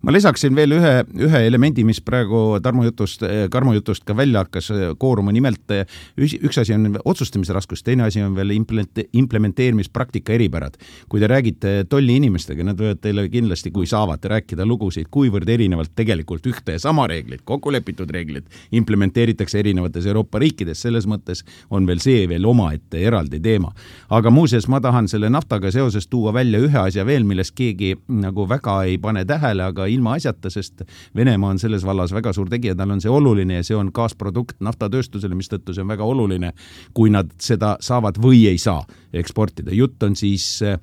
ma 0.02 0.12
lisaksin 0.14 0.54
veel 0.56 0.76
ühe, 0.78 0.92
ühe 1.28 1.42
elemendi, 1.46 1.84
mis 1.84 2.00
praegu 2.04 2.58
Tarmo 2.62 2.84
jutust, 2.86 3.22
Karmo 3.50 3.74
jutust 3.76 4.04
ka 4.08 4.16
välja 4.16 4.44
hakkas 4.44 4.70
kooruma, 4.98 5.32
nimelt 5.34 5.74
üks 6.18 6.60
asi 6.62 6.74
on 6.74 6.98
otsustamise 7.04 7.54
raskus, 7.56 7.82
teine 7.86 8.06
asi 8.06 8.22
on 8.22 8.34
veel 8.36 8.54
implementeerimispraktika 8.56 10.32
eripärad. 10.34 10.76
kui 11.08 11.20
te 11.20 11.26
räägite 11.26 11.84
tolli 11.88 12.16
inimestega, 12.16 12.64
nad 12.64 12.78
võivad 12.78 13.00
teile 13.00 13.28
kindlasti, 13.28 13.70
kui 13.70 13.86
saavad, 13.86 14.24
rääkida 14.24 14.66
lugusid, 14.66 15.08
kuivõrd 15.10 15.48
erinevalt 15.48 15.94
tegelikult 15.96 16.46
ühte 16.46 16.76
ja 16.76 16.82
sama 16.82 17.06
reeglit, 17.06 17.42
kokkulepitud 17.44 18.10
reeglid 18.10 18.46
implementeeritakse 18.72 19.58
erinevates 19.58 20.06
Euroopa 20.06 20.38
riikides, 20.42 20.82
selles 20.82 21.06
mõttes 21.06 21.44
on 21.70 21.86
veel 21.86 22.02
see 22.02 22.26
veel 22.28 22.46
omaette 22.46 23.00
eraldi 23.00 23.40
teema. 23.40 23.72
aga 24.08 24.30
muuseas, 24.30 24.68
ma 24.68 24.80
tahan 24.80 25.08
selle 25.08 25.30
naftaga 25.30 25.70
seoses 25.70 26.08
tuua 26.08 26.32
välja 26.32 26.58
ühe 26.58 26.78
asja 26.78 27.06
veel, 27.06 27.24
millest 27.24 27.54
keegi 27.54 27.94
nagu 28.08 28.48
väga 28.48 28.82
ei 28.84 28.98
pane 28.98 29.24
tähele, 29.24 29.67
aga 29.68 29.88
ilmaasjata, 29.90 30.50
sest 30.52 30.84
Venemaa 31.16 31.54
on 31.54 31.60
selles 31.62 31.84
vallas 31.86 32.12
väga 32.14 32.32
suur 32.36 32.50
tegija, 32.52 32.76
tal 32.78 32.94
on 32.94 33.02
see 33.04 33.12
oluline 33.12 33.60
ja 33.60 33.66
see 33.66 33.76
on 33.78 33.92
kaasprodukt 33.94 34.58
naftatööstusele, 34.64 35.36
mistõttu 35.38 35.76
see 35.76 35.84
on 35.84 35.92
väga 35.92 36.06
oluline, 36.08 36.52
kui 36.96 37.12
nad 37.14 37.30
seda 37.42 37.76
saavad 37.84 38.20
või 38.22 38.46
ei 38.50 38.58
saa 38.58 38.82
eksportida. 39.12 39.74
jutt 39.74 40.02
on 40.02 40.16
siis 40.16 40.58
äh, 40.62 40.78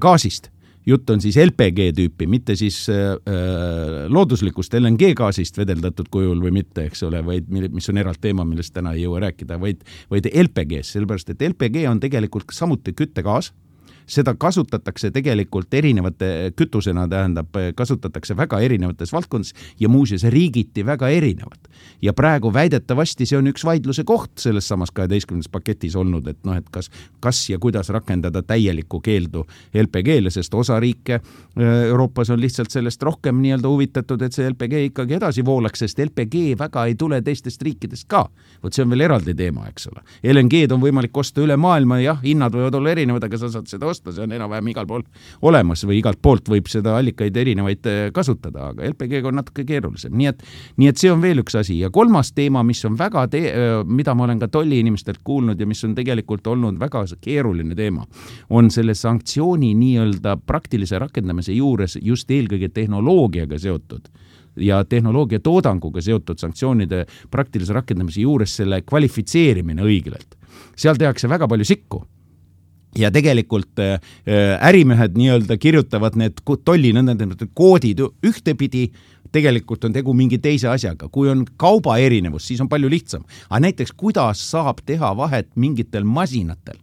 gaasist 0.00 0.50
jutt 0.86 1.10
on 1.10 1.20
siis 1.20 1.36
LPG 1.40 1.90
tüüpi, 1.96 2.28
mitte 2.28 2.56
siis 2.56 2.84
äh, 2.92 3.14
äh 3.16 4.04
looduslikust 4.12 4.74
LNG 4.74 5.14
gaasist 5.16 5.58
vedeldatud 5.58 6.10
kujul 6.12 6.42
või 6.44 6.52
mitte, 6.60 6.88
eks 6.88 7.02
ole, 7.08 7.24
vaid 7.24 7.48
mis 7.48 7.88
on 7.88 8.00
eraldi 8.00 8.28
teema, 8.28 8.44
millest 8.48 8.74
täna 8.74 8.92
ei 8.94 9.04
jõua 9.04 9.24
rääkida, 9.24 9.58
vaid, 9.60 9.84
vaid 10.12 10.28
LPG-st, 10.28 10.98
sellepärast 10.98 11.32
et 11.32 11.44
LPG 11.48 11.86
on 11.90 12.00
tegelikult 12.02 12.52
samuti 12.52 12.92
küttegaas 12.92 13.52
seda 14.06 14.34
kasutatakse 14.38 15.10
tegelikult 15.14 15.74
erinevate 15.74 16.52
kütusena, 16.56 17.06
tähendab, 17.08 17.54
kasutatakse 17.76 18.36
väga 18.36 18.60
erinevates 18.64 19.12
valdkondades 19.12 19.54
ja 19.80 19.88
muuseas 19.88 20.24
riigiti 20.30 20.86
väga 20.86 21.08
erinevalt. 21.08 21.68
Ja 22.02 22.12
praegu 22.12 22.52
väidetavasti 22.54 23.26
see 23.26 23.38
on 23.38 23.48
üks 23.50 23.64
vaidluse 23.64 24.04
koht 24.04 24.38
selles 24.42 24.68
samas 24.68 24.92
kaheteistkümnendas 24.94 25.50
paketis 25.52 25.96
olnud, 25.96 26.26
et 26.30 26.40
noh, 26.44 26.56
et 26.58 26.68
kas, 26.72 26.90
kas 27.20 27.42
ja 27.50 27.58
kuidas 27.58 27.88
rakendada 27.94 28.42
täielikku 28.42 29.00
keeldu 29.04 29.44
LPG-le, 29.74 30.30
sest 30.30 30.54
osa 30.54 30.80
riike 30.80 31.20
äh, 31.20 31.84
Euroopas 31.88 32.30
on 32.30 32.40
lihtsalt 32.40 32.70
sellest 32.74 33.02
rohkem 33.02 33.40
nii-öelda 33.42 33.68
huvitatud, 33.68 34.22
et 34.22 34.36
see 34.36 34.48
LPG 34.50 34.84
ikkagi 34.90 35.18
edasi 35.18 35.44
voolaks, 35.44 35.84
sest 35.84 36.00
LPG 36.04 36.58
väga 36.58 36.86
ei 36.88 36.96
tule 36.98 37.20
teistest 37.22 37.62
riikidest 37.62 38.08
ka. 38.08 38.26
vot 38.62 38.72
see 38.72 38.84
on 38.84 38.92
veel 38.92 39.06
eraldi 39.08 39.34
teema, 39.36 39.68
eks 39.68 39.88
ole. 39.90 40.04
LNG-d 40.32 40.74
on 40.74 40.82
võimalik 40.82 41.16
osta 41.20 41.42
üle 41.44 41.56
maailma, 41.60 42.00
jah, 42.02 42.20
hinnad 42.22 42.54
võivad 42.54 42.78
olla 42.78 42.94
erinevad, 42.94 43.24
aga 43.26 43.38
sa 43.40 43.50
saad 43.52 43.68
seda 43.70 43.88
osta, 43.90 44.12
see 44.12 44.24
on 44.24 44.32
enam-vähem 44.36 44.72
igal 44.72 44.88
pool 44.88 45.04
olemas 45.42 45.84
või 45.86 45.98
igalt 46.00 46.20
poolt 46.22 46.48
võib 46.50 46.68
seda 46.70 46.96
allikaid 46.98 47.36
erinevaid 47.36 47.88
äh, 47.90 48.00
kasutada, 48.14 48.70
aga 48.72 48.86
LPG-ga 48.90 49.30
on 49.30 49.40
natuke 49.40 49.66
keerulisem, 49.68 50.14
nii 50.16 50.30
et, 50.32 50.44
nii 50.80 50.90
et 50.90 51.00
see 51.00 51.12
on 51.12 51.22
veel 51.22 51.42
üks 51.44 51.56
asi 51.58 51.73
ja 51.78 51.90
kolmas 51.90 52.32
teema, 52.32 52.62
mis 52.62 52.84
on 52.84 52.98
väga, 52.98 53.24
äh, 53.24 53.84
mida 53.86 54.14
ma 54.14 54.24
olen 54.24 54.38
ka 54.38 54.48
tolliinimestelt 54.48 55.20
kuulnud 55.24 55.60
ja 55.60 55.66
mis 55.66 55.84
on 55.84 55.94
tegelikult 55.94 56.46
olnud 56.46 56.78
väga 56.80 57.04
keeruline 57.20 57.74
teema, 57.74 58.06
on 58.50 58.70
selle 58.70 58.94
sanktsiooni 58.94 59.74
nii-öelda 59.74 60.36
praktilise 60.46 60.98
rakendamise 60.98 61.52
juures 61.52 61.98
just 62.02 62.30
eelkõige 62.30 62.68
tehnoloogiaga 62.68 63.58
seotud 63.58 64.08
ja 64.56 64.84
tehnoloogia 64.84 65.40
toodanguga 65.40 66.02
seotud 66.02 66.38
sanktsioonide 66.38 67.04
praktilise 67.30 67.72
rakendamise 67.72 68.20
juures 68.20 68.56
selle 68.56 68.82
kvalifitseerimine 68.82 69.82
õigelt. 69.82 70.38
seal 70.76 70.96
tehakse 70.98 71.28
väga 71.28 71.48
palju 71.48 71.64
sikku 71.64 72.04
ja 72.98 73.10
tegelikult 73.14 73.82
äh, 73.82 73.98
äh, 74.28 74.68
ärimehed 74.68 75.18
nii-öelda 75.18 75.58
kirjutavad 75.60 76.18
need 76.20 76.40
tolli 76.64 76.92
nõndanimetatud 76.94 77.52
koodid 77.54 78.02
ühtepidi, 78.24 78.88
tegelikult 79.34 79.84
on 79.84 79.94
tegu 79.94 80.14
mingi 80.14 80.38
teise 80.38 80.68
asjaga, 80.70 81.08
kui 81.10 81.28
on 81.30 81.42
kauba 81.58 81.98
erinevus, 81.98 82.46
siis 82.48 82.62
on 82.62 82.70
palju 82.70 82.90
lihtsam. 82.90 83.24
aga 83.50 83.64
näiteks, 83.66 83.92
kuidas 83.96 84.42
saab 84.50 84.84
teha 84.86 85.16
vahet 85.16 85.50
mingitel 85.56 86.04
masinatel 86.04 86.78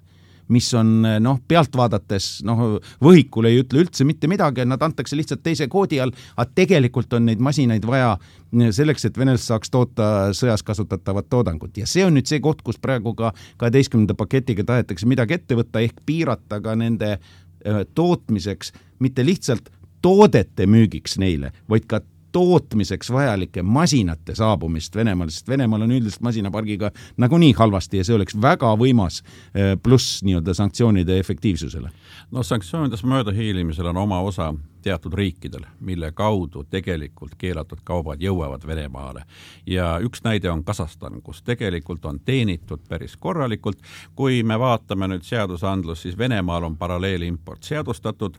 mis 0.51 0.67
on 0.77 1.01
noh, 1.23 1.39
pealt 1.47 1.75
vaadates 1.77 2.41
noh, 2.47 2.77
võhikul 3.03 3.49
ei 3.49 3.61
ütle 3.61 3.85
üldse 3.85 4.05
mitte 4.07 4.29
midagi, 4.31 4.65
nad 4.67 4.81
antakse 4.83 5.17
lihtsalt 5.17 5.43
teise 5.45 5.67
koodi 5.71 6.01
all, 6.03 6.13
aga 6.35 6.49
tegelikult 6.61 7.13
on 7.17 7.27
neid 7.29 7.41
masinaid 7.43 7.85
vaja 7.87 8.15
selleks, 8.51 9.07
et 9.07 9.17
venelased 9.17 9.47
saaks 9.47 9.71
toota 9.71 10.07
sõjas 10.37 10.63
kasutatavat 10.67 11.29
toodangut. 11.31 11.77
Ja 11.79 11.87
see 11.87 12.05
on 12.05 12.17
nüüd 12.17 12.29
see 12.29 12.41
koht, 12.43 12.63
kus 12.65 12.79
praegu 12.81 13.15
ka 13.17 13.31
kaheteistkümnenda 13.61 14.17
paketiga 14.19 14.65
tahetakse 14.67 15.07
midagi 15.09 15.39
ette 15.39 15.57
võtta, 15.59 15.83
ehk 15.83 16.03
piirata 16.05 16.59
ka 16.63 16.75
nende 16.79 17.13
äh, 17.15 17.83
tootmiseks 17.95 18.73
mitte 18.99 19.25
lihtsalt 19.25 19.71
toodete 20.01 20.65
müügiks 20.69 21.17
neile, 21.21 21.51
vaid 21.69 21.85
ka 21.89 22.01
tootmiseks 22.31 23.11
vajalike 23.11 23.63
masinate 23.63 24.35
saabumist 24.35 24.95
Venemaale, 24.95 25.31
sest 25.31 25.47
Venemaal 25.47 25.85
on 25.85 25.91
üldiselt 25.91 26.21
masinapargiga 26.21 26.91
nagunii 27.17 27.53
halvasti 27.57 28.01
ja 28.01 28.07
see 28.07 28.15
oleks 28.15 28.37
väga 28.41 28.73
võimas 28.79 29.21
eh, 29.53 29.75
pluss 29.83 30.21
nii-öelda 30.23 30.53
sanktsioonide 30.57 31.19
efektiivsusele. 31.19 31.89
no 32.31 32.43
sanktsioonidest 32.43 33.03
möödahiilimisel 33.03 33.85
on 33.85 33.97
oma 33.97 34.21
osa 34.21 34.53
teatud 34.81 35.13
riikidel, 35.13 35.65
mille 35.79 36.11
kaudu 36.11 36.63
tegelikult 36.63 37.35
keelatud 37.37 37.79
kaubad 37.83 38.21
jõuavad 38.21 38.67
Venemaale. 38.67 39.23
ja 39.65 39.99
üks 40.03 40.23
näide 40.23 40.51
on 40.51 40.63
Kasahstan, 40.63 41.21
kus 41.21 41.41
tegelikult 41.41 42.05
on 42.05 42.19
teenitud 42.19 42.79
päris 42.89 43.17
korralikult. 43.17 43.77
kui 44.15 44.43
me 44.43 44.59
vaatame 44.59 45.07
nüüd 45.07 45.23
seadusandlust, 45.23 46.01
siis 46.01 46.17
Venemaal 46.17 46.63
on 46.63 46.77
paralleelimport 46.77 47.63
seadustatud, 47.63 48.37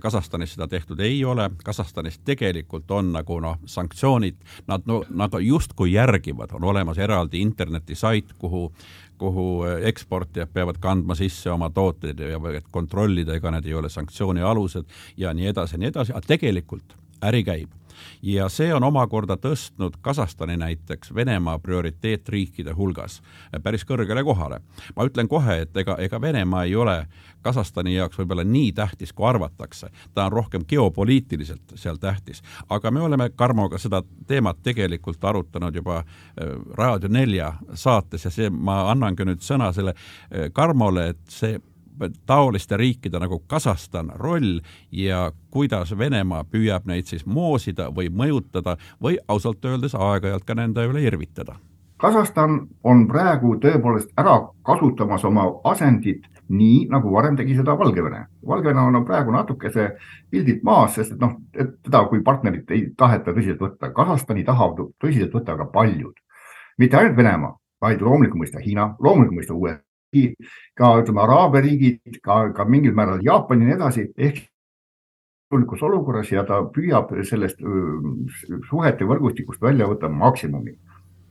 Kasahstanis 0.00 0.52
seda 0.54 0.68
tehtud 0.68 1.00
ei 1.00 1.24
ole, 1.24 1.50
Kasahstanis 1.64 2.18
tegelikult 2.18 2.90
on 2.90 3.12
nagu 3.12 3.40
noh, 3.40 3.58
sanktsioonid, 3.66 4.36
nad 4.66 4.82
no 4.86 5.02
nagu 5.10 5.38
justkui 5.38 5.92
järgivad, 5.92 6.50
on 6.52 6.64
olemas 6.64 6.98
eraldi 6.98 7.40
internetisait, 7.40 8.32
kuhu 8.38 8.72
kuhu 9.20 9.46
eh, 9.68 9.88
eksportijad 9.90 10.52
peavad 10.52 10.80
kandma 10.80 11.16
sisse 11.18 11.50
oma 11.52 11.70
tooteid 11.74 12.22
ja 12.24 12.40
kontrollida, 12.72 13.36
ega 13.36 13.52
need 13.54 13.68
ei 13.68 13.76
ole 13.76 13.92
sanktsiooni 13.92 14.42
alused 14.42 14.88
ja 15.20 15.34
nii 15.36 15.52
edasi 15.52 15.76
ja 15.76 15.82
nii 15.84 15.92
edasi, 15.92 16.16
aga 16.16 16.34
tegelikult 16.34 16.96
äri 17.28 17.44
käib 17.44 17.79
ja 18.22 18.48
see 18.48 18.74
on 18.74 18.84
omakorda 18.84 19.36
tõstnud 19.36 19.98
Kasahstani 20.00 20.56
näiteks 20.56 21.14
Venemaa 21.14 21.58
prioriteetriikide 21.58 22.72
hulgas 22.72 23.20
päris 23.62 23.84
kõrgele 23.84 24.24
kohale. 24.24 24.60
ma 24.96 25.04
ütlen 25.04 25.28
kohe, 25.28 25.60
et 25.60 25.76
ega, 25.76 25.96
ega 25.98 26.20
Venemaa 26.20 26.64
ei 26.64 26.76
ole 26.76 27.06
Kasahstani 27.42 27.94
jaoks 27.94 28.18
võib-olla 28.18 28.44
nii 28.44 28.72
tähtis, 28.72 29.12
kui 29.12 29.26
arvatakse. 29.28 29.90
ta 30.14 30.24
on 30.24 30.32
rohkem 30.32 30.64
geopoliitiliselt 30.68 31.72
seal 31.74 31.96
tähtis, 31.96 32.42
aga 32.68 32.90
me 32.90 33.00
oleme 33.00 33.30
Karmoga 33.30 33.78
seda 33.78 34.02
teemat 34.26 34.62
tegelikult 34.62 35.24
arutanud 35.24 35.74
juba 35.74 35.96
äh, 35.98 36.04
Raadio 36.74 37.08
nelja 37.08 37.52
saates 37.74 38.24
ja 38.24 38.30
see, 38.30 38.50
ma 38.50 38.90
annangi 38.90 39.24
nüüd 39.24 39.40
sõna 39.40 39.72
selle 39.72 39.94
äh, 39.94 40.50
Karmole, 40.52 41.08
et 41.08 41.20
see 41.28 41.60
taoliste 42.26 42.76
riikide 42.76 43.20
nagu 43.20 43.42
Kasahstan 43.46 44.12
roll 44.14 44.60
ja 44.92 45.32
kuidas 45.50 45.98
Venemaa 45.98 46.44
püüab 46.44 46.86
neid 46.86 47.10
siis 47.10 47.26
moosida 47.26 47.90
või 47.94 48.08
mõjutada 48.08 48.76
või 49.02 49.18
ausalt 49.28 49.64
öeldes 49.64 49.94
aeg-ajalt 49.94 50.44
ka 50.44 50.54
nende 50.54 50.86
üle 50.88 51.02
irvitada? 51.04 51.58
Kasahstan 52.00 52.62
on 52.84 53.02
praegu 53.08 53.58
tõepoolest 53.60 54.14
ära 54.16 54.38
kasutamas 54.64 55.24
oma 55.28 55.42
asendit 55.68 56.24
nii, 56.48 56.86
nagu 56.90 57.12
varem 57.12 57.36
tegi 57.36 57.54
seda 57.58 57.74
Valgevene. 57.78 58.22
Valgevene 58.46 58.80
on 58.80 59.04
praegu 59.04 59.34
natukese 59.34 59.90
pildilt 60.30 60.64
maas, 60.64 60.94
sest 60.96 61.12
et 61.12 61.20
noh, 61.20 61.36
et 61.54 61.76
teda 61.84 62.02
kui 62.08 62.22
partnerit 62.24 62.72
ei 62.72 62.86
taheta 62.96 63.34
tõsiselt 63.36 63.60
võtta. 63.60 63.92
Kasahstani 63.94 64.44
tahavad 64.48 64.94
tõsiselt 65.02 65.36
võtta 65.36 65.58
ka 65.60 65.68
paljud, 65.74 66.16
mitte 66.78 66.96
ainult 66.96 67.20
Venemaa, 67.20 67.54
vaid 67.84 68.00
loomulikult 68.00 68.42
mõista 68.44 68.64
Hiina, 68.64 68.94
loomulikult 68.98 69.36
mõista 69.36 69.54
USA, 69.54 69.78
ka 70.74 70.92
ütleme, 71.00 71.22
Araabia 71.22 71.62
riigid, 71.64 72.20
ka, 72.22 72.52
ka 72.56 72.64
mingil 72.64 72.94
määral 72.94 73.22
Jaapan 73.24 73.62
ja 73.62 73.68
nii 73.68 73.76
edasi, 73.78 74.06
ehk 74.18 74.46
olukorras 75.50 76.30
ja 76.30 76.44
ta 76.46 76.60
püüab 76.70 77.10
sellest 77.26 77.58
suhete 78.68 79.04
võrgustikust 79.04 79.62
välja 79.62 79.88
võtta 79.90 80.08
maksimumi. 80.08 80.76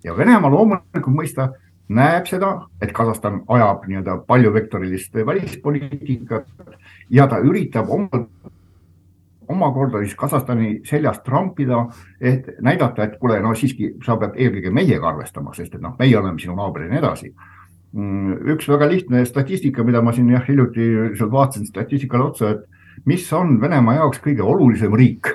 ja 0.04 0.18
Venemaa 0.18 0.52
loomulikult 0.52 1.16
mõista 1.16 1.50
näeb 1.90 2.28
seda, 2.28 2.68
et 2.82 2.92
Kasahstan 2.94 3.42
ajab 3.48 3.88
nii-öelda 3.88 4.18
paljuvektorilist 4.28 5.16
välispoliitikat 5.26 6.48
ja 7.10 7.28
ta 7.28 7.40
üritab 7.40 7.90
oma, 7.90 8.26
omakorda 9.50 10.04
siis 10.04 10.16
Kasahstani 10.16 10.82
seljast 10.86 11.24
trampida, 11.24 11.88
et 12.22 12.48
näidata, 12.62 13.04
et 13.04 13.18
kuule, 13.20 13.40
no 13.42 13.56
siiski 13.56 13.96
sa 14.06 14.18
pead 14.22 14.38
eelkõige 14.38 14.72
meiega 14.72 15.10
arvestama, 15.10 15.54
sest 15.58 15.76
et 15.76 15.82
noh, 15.82 15.96
meie 16.00 16.18
oleme 16.18 16.40
sinu 16.40 16.56
naaber 16.56 16.86
ja 16.86 16.92
nii 16.94 17.02
edasi. 17.02 17.34
Mm, 17.94 18.36
üks 18.54 18.68
väga 18.70 18.86
lihtne 18.90 19.24
statistika, 19.26 19.84
mida 19.84 20.02
ma 20.06 20.14
siin 20.14 20.30
jah, 20.30 20.44
hiljuti 20.46 20.90
seal 21.18 21.32
vaatasin 21.34 21.66
statistikale 21.66 22.28
otsa, 22.30 22.52
et 22.54 23.06
mis 23.10 23.24
on 23.34 23.56
Venemaa 23.62 23.96
jaoks 23.98 24.22
kõige 24.22 24.46
olulisem 24.46 24.94
riik? 24.94 25.32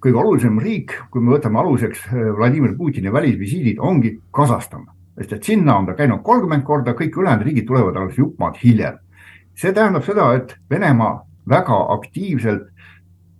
Kõige 0.00 0.16
olulisem 0.16 0.56
riik, 0.62 0.94
kui 1.12 1.20
me 1.20 1.34
võtame 1.34 1.60
aluseks 1.60 2.06
Vladimir 2.38 2.72
Putini 2.78 3.12
välisvisiidid, 3.12 3.82
ongi 3.84 4.14
Kasahstan. 4.32 4.86
Sest 5.20 5.34
et 5.36 5.44
sinna 5.44 5.74
on 5.76 5.90
ta 5.90 5.92
käinud 5.98 6.22
kolmkümmend 6.24 6.64
korda, 6.64 6.94
kõik 6.96 7.18
ülejäänud 7.20 7.44
riigid 7.44 7.66
tulevad 7.68 7.98
alles 8.00 8.16
jupp 8.16 8.40
maad 8.40 8.56
hiljem. 8.62 8.96
see 9.54 9.72
tähendab 9.76 10.04
seda, 10.06 10.32
et 10.34 10.56
Venemaa 10.70 11.26
väga 11.48 11.76
aktiivselt 11.92 12.70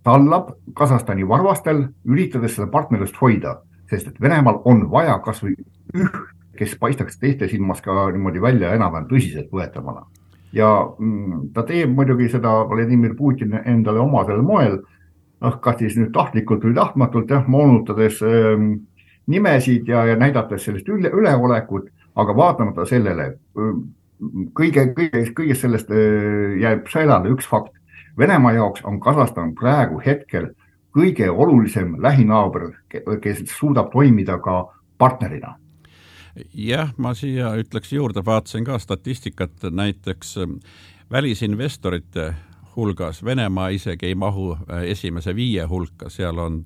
tallab 0.04 0.52
Kasahstani 0.76 1.28
varvastel, 1.28 1.87
üritades 2.04 2.56
seda 2.56 2.68
partnerlust 2.72 3.16
hoida, 3.20 3.61
sest 3.90 4.11
et 4.11 4.20
Venemaal 4.20 4.61
on 4.64 4.85
vaja 4.90 5.18
kasvõi 5.24 5.54
üht, 5.94 6.20
kes 6.58 6.76
paistaks 6.80 7.18
teiste 7.18 7.48
silmas 7.48 7.80
ka 7.84 8.08
niimoodi 8.12 8.42
välja 8.42 8.74
enam-vähem 8.76 9.08
tõsiseltvõetavana. 9.10 10.06
ja 10.52 10.68
mm, 10.98 11.50
ta 11.54 11.62
teeb 11.62 11.92
muidugi 11.94 12.28
seda 12.28 12.64
Vladimir 12.68 13.14
Putin 13.16 13.54
endale 13.64 14.00
omasel 14.02 14.42
moel, 14.42 14.80
noh, 15.40 15.60
kas 15.62 15.78
siis 15.78 15.96
nüüd 15.96 16.10
tahtlikult 16.12 16.64
või 16.66 16.74
tahtmatult 16.74 17.30
jah, 17.30 17.46
moonutades 17.46 18.18
ähm, 18.26 18.72
nimesid 19.30 19.88
ja, 19.88 20.04
ja 20.10 20.16
näidates 20.18 20.64
sellist 20.66 20.88
üle, 20.88 21.12
üleolekut, 21.14 21.88
aga 22.18 22.36
vaatamata 22.36 22.86
sellele 22.86 23.30
kõige, 24.54 24.88
kõige, 24.96 25.24
kõigest 25.36 25.62
sellest 25.62 25.92
jääb 26.60 26.88
sõelale 26.90 27.30
üks 27.32 27.46
fakt. 27.48 27.72
Venemaa 28.18 28.52
jaoks 28.58 28.82
on 28.84 28.98
Kasahstan 29.00 29.54
praegu 29.54 30.00
hetkel 30.04 30.50
kõige 30.96 31.30
olulisem 31.30 31.94
lähinaaber, 32.02 32.72
kes 33.22 33.44
suudab 33.54 33.92
toimida 33.94 34.40
ka 34.42 34.64
partnerina 34.98 35.54
jah, 36.54 36.92
ma 36.96 37.14
siia 37.14 37.54
ütleks 37.60 37.92
juurde, 37.92 38.24
vaatasin 38.26 38.64
ka 38.64 38.78
statistikat, 38.78 39.66
näiteks 39.70 40.36
välisinvestorite 41.10 42.34
hulgas, 42.76 43.24
Venemaa 43.24 43.68
isegi 43.68 44.06
ei 44.06 44.14
mahu 44.14 44.52
äh, 44.52 44.83
esimese 44.83 45.35
viie 45.37 45.64
hulka, 45.64 46.09
seal 46.11 46.38
on, 46.38 46.62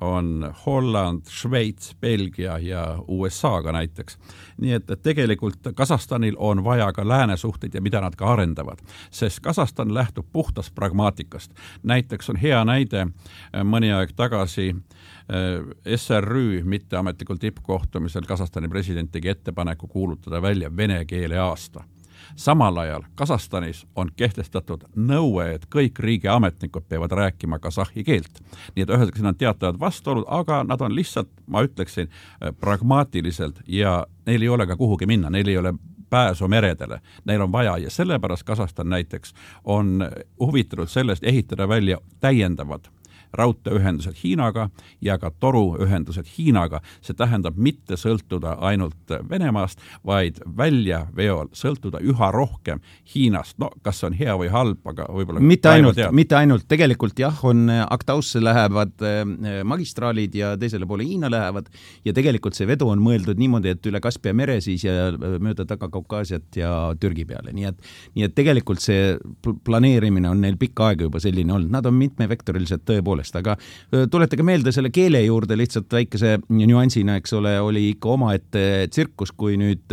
on 0.00 0.54
Holland, 0.66 1.26
Šveits, 1.28 1.96
Belgia 2.00 2.58
ja 2.58 2.98
USA 3.08 3.62
ka 3.62 3.72
näiteks. 3.72 4.18
nii 4.60 4.72
et, 4.72 4.90
et 4.90 5.02
tegelikult 5.02 5.72
Kasahstanil 5.74 6.36
on 6.38 6.64
vaja 6.64 6.92
ka 6.92 7.08
lääne 7.08 7.36
suhteid 7.36 7.74
ja 7.74 7.80
mida 7.80 8.00
nad 8.00 8.16
ka 8.16 8.32
arendavad, 8.32 8.78
sest 9.10 9.40
Kasahstan 9.40 9.94
lähtub 9.94 10.26
puhtast 10.32 10.74
pragmaatikast. 10.74 11.52
näiteks 11.82 12.30
on 12.30 12.36
hea 12.36 12.64
näide 12.64 13.00
äh, 13.00 13.64
mõni 13.64 13.92
aeg 13.92 14.12
tagasi 14.16 14.70
äh, 14.76 15.96
SRÜ 15.96 16.62
mitteametlikul 16.64 17.36
tippkohtumisel 17.36 18.22
Kasahstani 18.22 18.68
president 18.68 19.12
tegi 19.12 19.28
ettepaneku 19.28 19.86
kuulutada 19.86 20.42
välja 20.42 20.76
vene 20.76 21.04
keele 21.04 21.38
aasta 21.38 21.84
samal 22.36 22.76
ajal 22.76 23.02
Kasahstanis 23.14 23.86
on 23.96 24.10
kehtestatud 24.16 24.84
nõue, 24.96 25.54
et 25.54 25.66
kõik 25.74 25.98
riigiametnikud 25.98 26.88
peavad 26.88 27.12
rääkima 27.12 27.58
kasahhi 27.58 28.04
keelt. 28.04 28.40
nii 28.76 28.82
et 28.82 28.90
ühesõnaga, 28.90 29.16
siin 29.16 29.32
on 29.32 29.38
teatavad 29.38 29.80
vastuolud, 29.80 30.24
aga 30.28 30.64
nad 30.64 30.80
on 30.80 30.94
lihtsalt, 30.94 31.28
ma 31.46 31.62
ütleksin, 31.62 32.08
pragmaatiliselt 32.60 33.60
ja 33.66 34.06
neil 34.26 34.42
ei 34.42 34.48
ole 34.48 34.66
ka 34.66 34.76
kuhugi 34.76 35.06
minna, 35.06 35.30
neil 35.30 35.48
ei 35.48 35.58
ole 35.58 35.74
pääsu 36.10 36.48
meredele, 36.48 37.00
neil 37.24 37.40
on 37.40 37.52
vaja 37.52 37.78
ja 37.78 37.90
sellepärast 37.90 38.42
Kasahstan 38.42 38.88
näiteks 38.88 39.34
on 39.64 40.10
huvitatud 40.40 40.88
sellest 40.88 41.24
ehitada 41.24 41.68
välja 41.68 41.98
täiendavad 42.20 42.86
raudteeühendused 43.32 44.16
Hiinaga 44.22 44.68
ja 45.02 45.18
ka 45.18 45.30
toruühendused 45.40 46.26
Hiinaga. 46.38 46.80
see 47.02 47.14
tähendab 47.14 47.56
mitte 47.56 47.96
sõltuda 47.96 48.56
ainult 48.60 49.12
Venemaast, 49.30 49.80
vaid 50.06 50.40
väljaveol 50.56 51.48
sõltuda 51.52 52.00
üha 52.00 52.30
rohkem 52.32 52.80
Hiinast. 53.14 53.58
no 53.58 53.70
kas 53.82 54.00
see 54.00 54.06
on 54.06 54.16
hea 54.18 54.36
või 54.36 54.48
halb, 54.52 54.80
aga 54.86 55.08
võib-olla 55.12 55.40
mitte 55.40 55.68
ainult, 55.68 56.00
mitte 56.12 56.36
ainult, 56.36 56.66
tegelikult 56.68 57.18
jah, 57.18 57.44
on 57.44 57.70
Actausse 57.70 58.42
lähevad 58.42 59.02
äh, 59.02 59.22
magistraalid 59.64 60.34
ja 60.34 60.56
teisele 60.56 60.86
poole 60.86 61.04
Hiina 61.04 61.30
lähevad 61.30 61.70
ja 62.04 62.12
tegelikult 62.12 62.54
see 62.54 62.66
vedu 62.66 62.88
on 62.88 63.02
mõeldud 63.02 63.38
niimoodi, 63.38 63.74
et 63.76 63.86
üle 63.86 64.00
Kaspia 64.00 64.34
mere 64.34 64.60
siis 64.60 64.84
ja 64.84 65.10
mööda 65.16 65.66
Taga-Kaukaasiat 65.66 66.56
ja 66.60 66.72
Türgi 67.00 67.24
peale, 67.26 67.52
nii 67.56 67.68
et 67.70 67.80
nii 68.14 68.26
et 68.26 68.34
tegelikult 68.36 68.82
see 68.82 69.16
planeerimine 69.66 70.28
on 70.30 70.40
neil 70.42 70.58
pikka 70.60 70.90
aega 70.90 71.06
juba 71.08 71.20
selline 71.22 71.52
olnud, 71.52 71.72
nad 71.72 71.86
on 71.88 71.96
mitmevektorilised 71.98 72.84
tõepoolest 72.88 73.25
tõepoolest, 73.26 73.36
aga 73.36 73.56
tuletage 74.10 74.42
meelde 74.42 74.72
selle 74.72 74.90
keele 74.90 75.22
juurde 75.24 75.56
lihtsalt 75.58 75.92
väikese 75.92 76.38
nüansina, 76.48 77.16
eks 77.16 77.32
ole, 77.36 77.58
oli 77.60 77.90
ikka 77.92 78.08
omaette 78.14 78.88
tsirkus, 78.90 79.32
kui 79.32 79.56
nüüd 79.56 79.92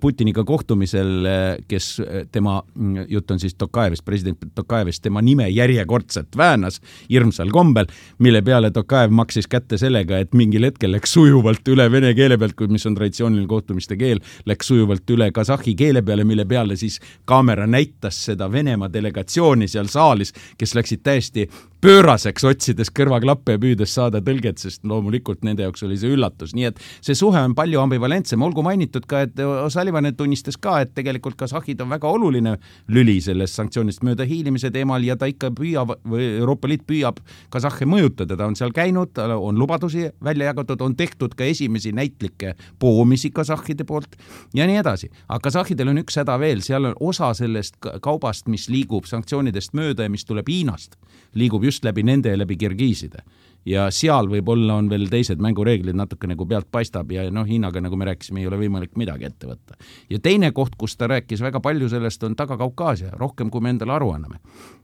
Putiniga 0.00 0.44
kohtumisel, 0.44 1.26
kes 1.68 2.00
tema, 2.32 2.62
jutt 3.08 3.30
on 3.30 3.40
siis 3.40 3.54
Tokajevist, 3.54 4.04
president 4.04 4.38
Tokajevist, 4.54 5.02
tema 5.02 5.22
nime 5.22 5.48
järjekordselt 5.50 6.36
väänas 6.36 6.80
hirmsal 7.10 7.50
kombel, 7.52 7.86
mille 8.18 8.42
peale 8.42 8.70
Tokajev 8.70 9.14
maksis 9.14 9.46
kätte 9.46 9.78
sellega, 9.78 10.18
et 10.18 10.34
mingil 10.34 10.66
hetkel 10.68 10.92
läks 10.94 11.16
sujuvalt 11.16 11.66
üle 11.68 11.88
vene 11.92 12.12
keele 12.16 12.38
pealt, 12.38 12.60
mis 12.70 12.86
on 12.86 12.96
traditsiooniline 12.96 13.48
kohtumiste 13.50 13.96
keel, 14.00 14.22
läks 14.46 14.72
sujuvalt 14.72 15.10
üle 15.10 15.30
kasahhi 15.34 15.76
keele 15.76 16.02
peale, 16.02 16.24
mille 16.24 16.46
peale 16.48 16.76
siis 16.76 17.00
kaamera 17.24 17.66
näitas 17.66 18.24
seda 18.30 18.50
Venemaa 18.52 18.88
delegatsiooni 18.92 19.68
seal 19.68 19.88
saalis, 19.90 20.32
kes 20.58 20.74
läksid 20.76 21.02
täiesti 21.04 21.46
pööraseks, 21.86 22.42
otsides 22.48 22.88
kõrvaklappe 22.90 23.54
ja 23.54 23.60
püüdes 23.62 23.92
saada 23.94 24.18
tõlget, 24.24 24.58
sest 24.58 24.82
loomulikult 24.88 25.44
nende 25.46 25.62
jaoks 25.62 25.84
oli 25.86 25.94
see 26.00 26.10
üllatus, 26.16 26.50
nii 26.56 26.64
et 26.66 26.80
see 27.04 27.14
suhe 27.14 27.38
on 27.38 27.52
palju 27.54 27.78
ambivalentsem, 27.78 28.42
olgu 28.42 28.64
mainitud 28.66 29.04
ka, 29.06 29.20
et 29.28 29.38
O'Sullivan 29.38 30.08
tunnistas 30.18 30.58
ka, 30.58 30.80
et 30.82 30.90
tegelikult 30.96 31.36
kasahhid 31.38 31.84
on 31.84 31.92
väga 31.92 32.10
oluline 32.10 32.56
lüli 32.90 33.20
sellest 33.22 33.60
sanktsioonist 33.60 34.02
mööda 34.06 34.26
hiilimise 34.26 34.72
teemal 34.74 35.04
ja 35.06 35.14
ta 35.20 35.28
ikka 35.30 35.52
püüab, 35.54 35.92
või 36.10 36.24
Euroopa 36.40 36.72
Liit 36.72 36.82
püüab 36.90 37.20
kasahhe 37.54 37.86
mõjutada, 37.86 38.34
ta 38.34 38.50
on 38.50 38.58
seal 38.58 38.74
käinud, 38.74 39.14
on 39.36 39.62
lubadusi 39.62 40.08
välja 40.24 40.50
jagatud, 40.50 40.82
on 40.82 40.98
tehtud 40.98 41.38
ka 41.38 41.46
esimesi 41.46 41.94
näitlikke 41.94 42.56
poomisi 42.82 43.30
kasahhide 43.30 43.86
poolt 43.86 44.18
ja 44.58 44.66
nii 44.66 44.80
edasi. 44.82 45.12
aga 45.28 45.38
kasahhidel 45.46 45.94
on 45.94 46.02
üks 46.02 46.18
häda 46.18 46.34
veel, 46.42 46.66
seal 46.66 46.90
on 46.90 46.98
osa 47.12 47.30
sellest 47.34 47.78
kaubast, 48.02 48.50
mis 48.50 48.66
liigub 48.72 49.06
sanktsioonidest 49.06 49.78
mööda 49.78 50.02
ja 50.02 50.10
mis 50.10 50.26
tuleb 50.26 50.50
Hiinast, 50.50 50.98
liigub 51.38 51.62
just 51.62 51.75
just 51.76 51.84
läbi 51.84 52.02
nende 52.06 52.32
ja 52.32 52.38
läbi 52.38 52.56
kirgiiside. 52.56 53.22
ja 53.66 53.88
seal 53.90 54.28
võib-olla 54.30 54.76
on 54.78 54.86
veel 54.86 55.08
teised 55.10 55.40
mängureeglid 55.42 55.96
natuke 55.98 56.28
nagu 56.30 56.44
pealt 56.46 56.68
paistab 56.70 57.10
ja 57.10 57.24
noh, 57.34 57.42
Hiinaga, 57.46 57.80
nagu 57.82 57.96
me 57.98 58.06
rääkisime, 58.06 58.38
ei 58.38 58.46
ole 58.46 58.60
võimalik 58.60 58.92
midagi 58.96 59.26
ette 59.26 59.46
võtta. 59.46 59.74
ja 60.10 60.18
teine 60.22 60.52
koht, 60.52 60.76
kus 60.78 60.96
ta 60.96 61.08
rääkis 61.10 61.42
väga 61.42 61.60
palju 61.60 61.88
sellest, 61.88 62.22
on 62.22 62.36
Taga-Kaukaasia, 62.36 63.10
rohkem 63.18 63.50
kui 63.50 63.60
me 63.60 63.74
endale 63.74 63.92
aru 63.92 64.12
anname. 64.14 64.38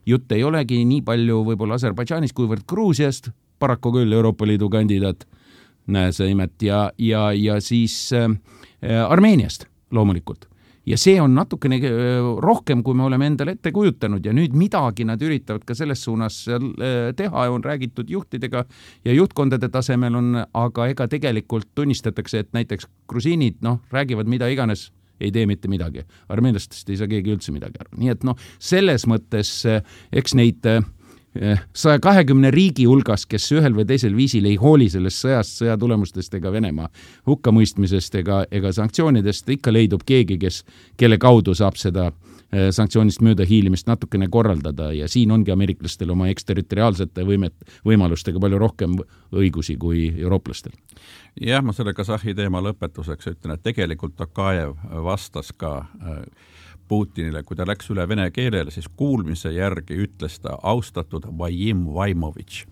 jutt 0.05 0.31
ei 0.31 0.43
olegi 0.43 0.83
nii 0.85 1.01
palju 1.01 1.43
võib-olla 1.43 1.79
Aserbaidžaanist, 1.79 2.35
kuivõrd 2.35 2.67
Gruusiast, 2.67 3.31
paraku 3.59 3.91
küll 3.91 4.13
Euroopa 4.13 4.45
Liidu 4.45 4.69
kandidaat, 4.69 5.25
näe 5.87 6.11
sa 6.11 6.27
imet, 6.27 6.61
ja, 6.61 6.91
ja, 6.97 7.31
ja 7.31 7.59
siis 7.61 8.11
äh, 8.13 8.29
Armeeniast 9.09 9.65
loomulikult 9.91 10.52
ja 10.85 10.97
see 10.99 11.15
on 11.21 11.35
natukene 11.35 11.79
äh, 11.79 12.29
rohkem, 12.43 12.83
kui 12.83 12.97
me 12.97 13.05
oleme 13.07 13.27
endale 13.31 13.55
ette 13.57 13.71
kujutanud. 13.75 14.25
Ja 14.25 14.33
nüüd 14.35 14.55
midagi 14.57 15.07
nad 15.07 15.21
üritavad 15.23 15.65
ka 15.67 15.75
selles 15.77 16.03
suunas 16.03 16.43
äh, 16.51 17.11
teha, 17.17 17.45
on 17.53 17.63
räägitud 17.63 18.09
juhtidega 18.09 18.65
ja 19.05 19.15
juhtkondade 19.15 19.69
tasemel 19.73 20.19
on, 20.19 20.41
aga 20.43 20.89
ega 20.91 21.07
tegelikult 21.11 21.71
tunnistatakse, 21.75 22.43
et 22.43 22.51
näiteks 22.57 22.89
grusiinid 23.09 23.61
noh, 23.65 23.81
räägivad 23.93 24.29
mida 24.31 24.49
iganes 24.51 24.91
ei 25.23 25.31
tee 25.31 25.45
mitte 25.47 25.69
midagi. 25.71 26.03
armeenlastest 26.29 26.89
ei 26.89 26.97
saa 26.99 27.07
keegi 27.07 27.31
üldse 27.31 27.53
midagi 27.55 27.79
aru, 27.79 27.95
nii 28.01 28.11
et 28.11 28.25
noh, 28.27 28.35
selles 28.59 29.05
mõttes 29.07 29.61
eks 30.11 30.35
neid 30.35 30.67
saja 31.73 31.99
kahekümne 31.99 32.51
riigi 32.51 32.85
hulgas, 32.85 33.25
kes 33.25 33.47
ühel 33.55 33.73
või 33.75 33.85
teisel 33.89 34.15
viisil 34.15 34.45
ei 34.45 34.55
hooli 34.59 34.89
sellest 34.89 35.23
sõjast, 35.23 35.57
sõja 35.61 35.77
tulemustest 35.79 36.33
ega 36.37 36.51
Venemaa 36.53 36.89
hukkamõistmisest 37.29 38.15
ega, 38.21 38.43
ega 38.51 38.71
sanktsioonidest, 38.75 39.49
ikka 39.49 39.73
leidub 39.73 40.05
keegi, 40.05 40.37
kes, 40.41 40.61
kelle 40.97 41.17
kaudu 41.17 41.55
saab 41.57 41.79
seda 41.81 42.11
eh, 42.11 42.69
sanktsioonist 42.75 43.23
möödahiilimist 43.25 43.89
natukene 43.89 44.29
korraldada 44.29 44.91
ja 44.93 45.09
siin 45.09 45.31
ongi 45.31 45.51
ameeriklastel 45.51 46.13
oma 46.13 46.29
eksterritoriaalsete 46.33 47.25
võimet, 47.25 47.57
võimalustega 47.85 48.41
palju 48.43 48.61
rohkem 48.61 48.97
õigusi 49.33 49.77
kui 49.81 50.11
eurooplastel. 50.13 50.77
jah, 51.41 51.63
ma 51.65 51.73
selle 51.73 51.93
Kasahhi 51.97 52.35
teema 52.37 52.61
lõpetuseks 52.61 53.33
ütlen, 53.33 53.57
et 53.57 53.63
tegelikult 53.65 54.15
Tokajev 54.17 54.77
vastas 55.03 55.49
ka 55.57 55.79
äh, 55.81 56.21
Putinile, 56.93 57.41
kui 57.41 57.57
ta 57.57 57.65
läks 57.65 57.87
üle 57.89 58.03
vene 58.05 58.27
keelele, 58.29 58.69
siis 58.73 58.85
kuulmise 58.85 59.49
järgi 59.55 59.95
ütles 60.05 60.37
ta 60.43 60.59
austatud 60.61 61.25
Vadim 61.39 61.87
Vaimovitš. 61.95 62.67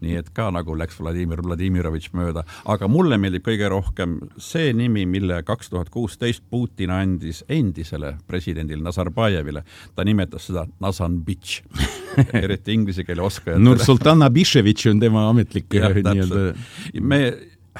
nii 0.00 0.18
et 0.20 0.26
ka 0.36 0.50
nagu 0.52 0.74
läks 0.76 0.98
Vladimir 1.00 1.40
Vladimirovitš 1.40 2.10
mööda, 2.12 2.42
aga 2.68 2.88
mulle 2.88 3.16
meeldib 3.16 3.46
kõige 3.46 3.68
rohkem 3.72 4.18
see 4.36 4.74
nimi, 4.76 5.06
mille 5.08 5.38
kaks 5.48 5.70
tuhat 5.72 5.88
kuusteist 5.92 6.42
Putin 6.52 6.92
andis 6.92 7.42
endisele 7.48 8.14
presidendile 8.28 8.84
Nazarbajevile. 8.84 9.64
ta 9.94 10.04
nimetas 10.04 10.48
seda 10.50 10.66
Nazanbitš 10.80 11.62
eriti 12.44 12.76
inglise 12.76 13.04
keele 13.04 13.24
oskajatele. 13.24 13.64
Nursultan 13.64 14.22
Abiševitš 14.22 14.90
on 14.92 15.00
tema 15.00 15.28
ametlik 15.30 15.68
nii-öelda. 15.72 16.54
me 17.00 17.20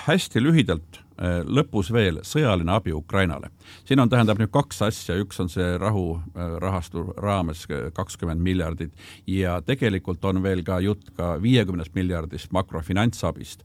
hästi 0.08 0.44
lühidalt 0.44 1.05
lõpus 1.44 1.90
veel 1.92 2.20
sõjaline 2.26 2.72
abi 2.72 2.92
Ukrainale. 2.92 3.50
siin 3.84 4.00
on, 4.00 4.08
tähendab 4.08 4.38
nüüd 4.38 4.50
kaks 4.52 4.82
asja, 4.82 5.16
üks 5.16 5.40
on 5.40 5.48
see 5.48 5.78
rahurahastu 5.80 7.00
äh, 7.00 7.12
raames 7.22 7.66
kakskümmend 7.96 8.42
miljardit 8.42 8.92
ja 9.26 9.60
tegelikult 9.64 10.24
on 10.24 10.42
veel 10.42 10.62
ka 10.64 10.78
jutt 10.80 11.10
ka 11.16 11.36
viiekümnest 11.42 11.94
miljardist 11.94 12.52
makrofinantsabist. 12.52 13.64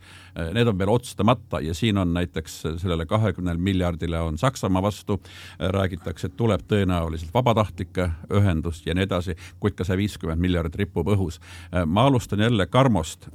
Need 0.54 0.68
on 0.68 0.78
veel 0.80 0.90
otsustamata 0.90 1.60
ja 1.62 1.74
siin 1.76 1.98
on 1.98 2.14
näiteks 2.14 2.62
sellele 2.82 3.06
kahekümnele 3.06 3.60
miljardile 3.60 4.20
on 4.20 4.38
Saksamaa 4.38 4.82
vastu, 4.82 5.20
räägitakse, 5.60 6.28
et 6.28 6.38
tuleb 6.38 6.64
tõenäoliselt 6.68 7.34
vabatahtlike 7.34 8.10
ühendust 8.40 8.86
ja 8.88 8.96
nii 8.96 9.08
edasi, 9.10 9.36
kuid 9.60 9.76
ka 9.76 9.88
see 9.88 10.00
viiskümmend 10.00 10.42
miljardit 10.42 10.80
ripub 10.86 11.12
õhus. 11.12 11.40
ma 11.86 12.06
alustan 12.08 12.40
jälle 12.40 12.66
Karmost. 12.66 13.28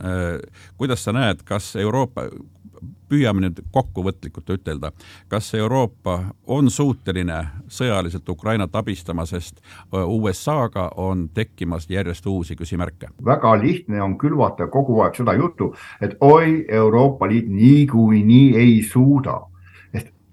kuidas 0.77 1.05
sa 1.05 1.13
näed, 1.13 1.43
kas 1.45 1.77
Euroopa, 1.77 2.31
püüame 3.09 3.47
nüüd 3.47 3.61
kokkuvõtlikult 3.73 4.51
ütelda, 4.57 4.93
kas 5.29 5.53
Euroopa 5.55 6.19
on 6.47 6.71
suuteline 6.71 7.39
sõjaliselt 7.69 8.29
Ukrainat 8.29 8.77
abistama, 8.77 9.27
sest 9.27 9.61
USA-ga 9.93 10.91
on 10.97 11.29
tekkimas 11.35 11.89
järjest 11.91 12.27
uusi 12.27 12.57
küsimärke? 12.57 13.11
väga 13.25 13.57
lihtne 13.63 14.03
on 14.03 14.19
külvata 14.19 14.67
kogu 14.67 15.01
aeg 15.03 15.15
seda 15.19 15.35
juttu, 15.35 15.75
et 16.01 16.17
oi, 16.21 16.65
Euroopa 16.69 17.29
Liit 17.29 17.49
niikuinii 17.49 18.57
ei 18.57 18.83
suuda 18.83 19.41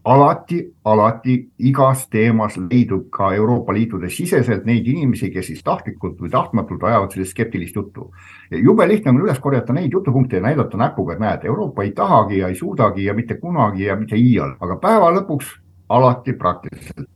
alati, 0.03 0.73
alati 0.83 1.35
igas 1.57 2.07
teemas 2.09 2.57
leidub 2.57 3.07
ka 3.11 3.31
Euroopa 3.35 3.73
Liitude 3.73 4.09
siseselt 4.11 4.65
neid 4.65 4.87
inimesi, 4.87 5.29
kes 5.31 5.47
siis 5.47 5.63
tahtlikult 5.63 6.19
või 6.19 6.31
tahtmatult 6.33 6.83
ajavad 6.83 7.13
sellist 7.13 7.31
skeptilist 7.31 7.75
juttu. 7.75 8.11
jube 8.51 8.87
lihtne 8.87 9.11
on 9.11 9.21
üles 9.23 9.39
korjata 9.39 9.73
neid 9.73 9.93
jutupunkte 9.93 10.35
ja 10.35 10.41
näidata 10.41 10.77
näpuga, 10.77 11.13
et 11.13 11.19
näed, 11.19 11.45
Euroopa 11.45 11.83
ei 11.83 11.91
tahagi 11.91 12.37
ja 12.37 12.47
ei 12.47 12.55
suudagi 12.55 13.05
ja 13.05 13.13
mitte 13.13 13.35
kunagi 13.39 13.83
ja 13.83 13.95
mitte 13.95 14.15
iial, 14.15 14.55
aga 14.59 14.75
päeva 14.75 15.11
lõpuks 15.15 15.55
alati 15.89 16.33
praktiliselt 16.33 17.09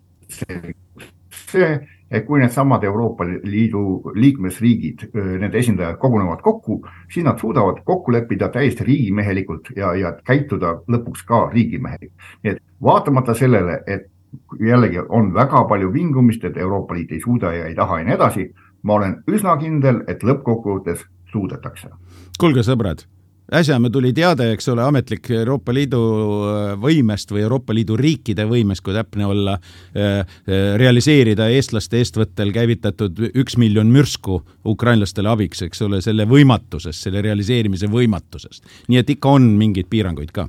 see, 1.48 1.88
et 2.12 2.26
kui 2.26 2.40
needsamad 2.40 2.84
Euroopa 2.84 3.26
Liidu 3.28 4.12
liikmesriigid, 4.16 5.08
nende 5.14 5.58
esindajad 5.60 5.98
kogunevad 6.02 6.42
kokku, 6.44 6.80
siis 7.14 7.26
nad 7.26 7.40
suudavad 7.40 7.82
kokku 7.86 8.12
leppida 8.12 8.50
täiesti 8.50 8.84
riigimehelikult 8.88 9.74
ja, 9.76 9.94
ja 9.96 10.14
käituda 10.26 10.78
lõpuks 10.88 11.26
ka 11.28 11.50
riigimehelikult. 11.54 12.30
nii 12.44 12.56
et 12.56 12.64
vaatamata 12.84 13.34
sellele, 13.34 13.82
et 13.88 14.08
jällegi 14.60 15.04
on 15.10 15.34
väga 15.34 15.64
palju 15.68 15.94
vingumist, 15.94 16.44
et 16.44 16.58
Euroopa 16.58 16.96
Liit 16.96 17.12
ei 17.12 17.22
suuda 17.24 17.54
ja 17.54 17.68
ei 17.68 17.76
taha 17.76 18.00
ja 18.00 18.08
nii 18.08 18.16
edasi, 18.16 18.48
ma 18.84 18.94
olen 18.94 19.20
üsna 19.28 19.58
kindel, 19.58 20.04
et 20.08 20.24
lõppkokkuvõttes 20.24 21.06
suudetakse. 21.32 21.90
kuulge, 22.40 22.64
sõbrad 22.64 23.08
äsja 23.54 23.80
me 23.80 23.90
tuli 23.90 24.12
teade, 24.14 24.52
eks 24.54 24.68
ole, 24.70 24.84
ametlik 24.84 25.30
Euroopa 25.32 25.74
Liidu 25.74 26.02
äh, 26.02 26.74
võimest 26.82 27.32
või 27.32 27.44
Euroopa 27.46 27.76
Liidu 27.76 27.98
riikide 28.00 28.48
võimest, 28.50 28.84
kui 28.84 28.96
täpne 28.96 29.28
olla, 29.28 29.58
äh, 29.96 30.20
äh, 30.20 30.76
realiseerida 30.80 31.50
eestlaste 31.56 32.02
eestvõttel 32.02 32.52
käivitatud 32.56 33.22
üks 33.34 33.58
miljon 33.58 33.92
mürsku 33.94 34.42
ukrainlastele 34.68 35.32
abiks, 35.32 35.64
eks 35.64 35.82
ole, 35.88 36.02
selle 36.04 36.28
võimatusest, 36.28 37.08
selle 37.08 37.24
realiseerimise 37.26 37.88
võimatusest. 37.92 38.68
nii 38.88 39.00
et 39.04 39.16
ikka 39.16 39.38
on 39.40 39.50
mingeid 39.60 39.88
piiranguid 39.90 40.32
ka 40.36 40.48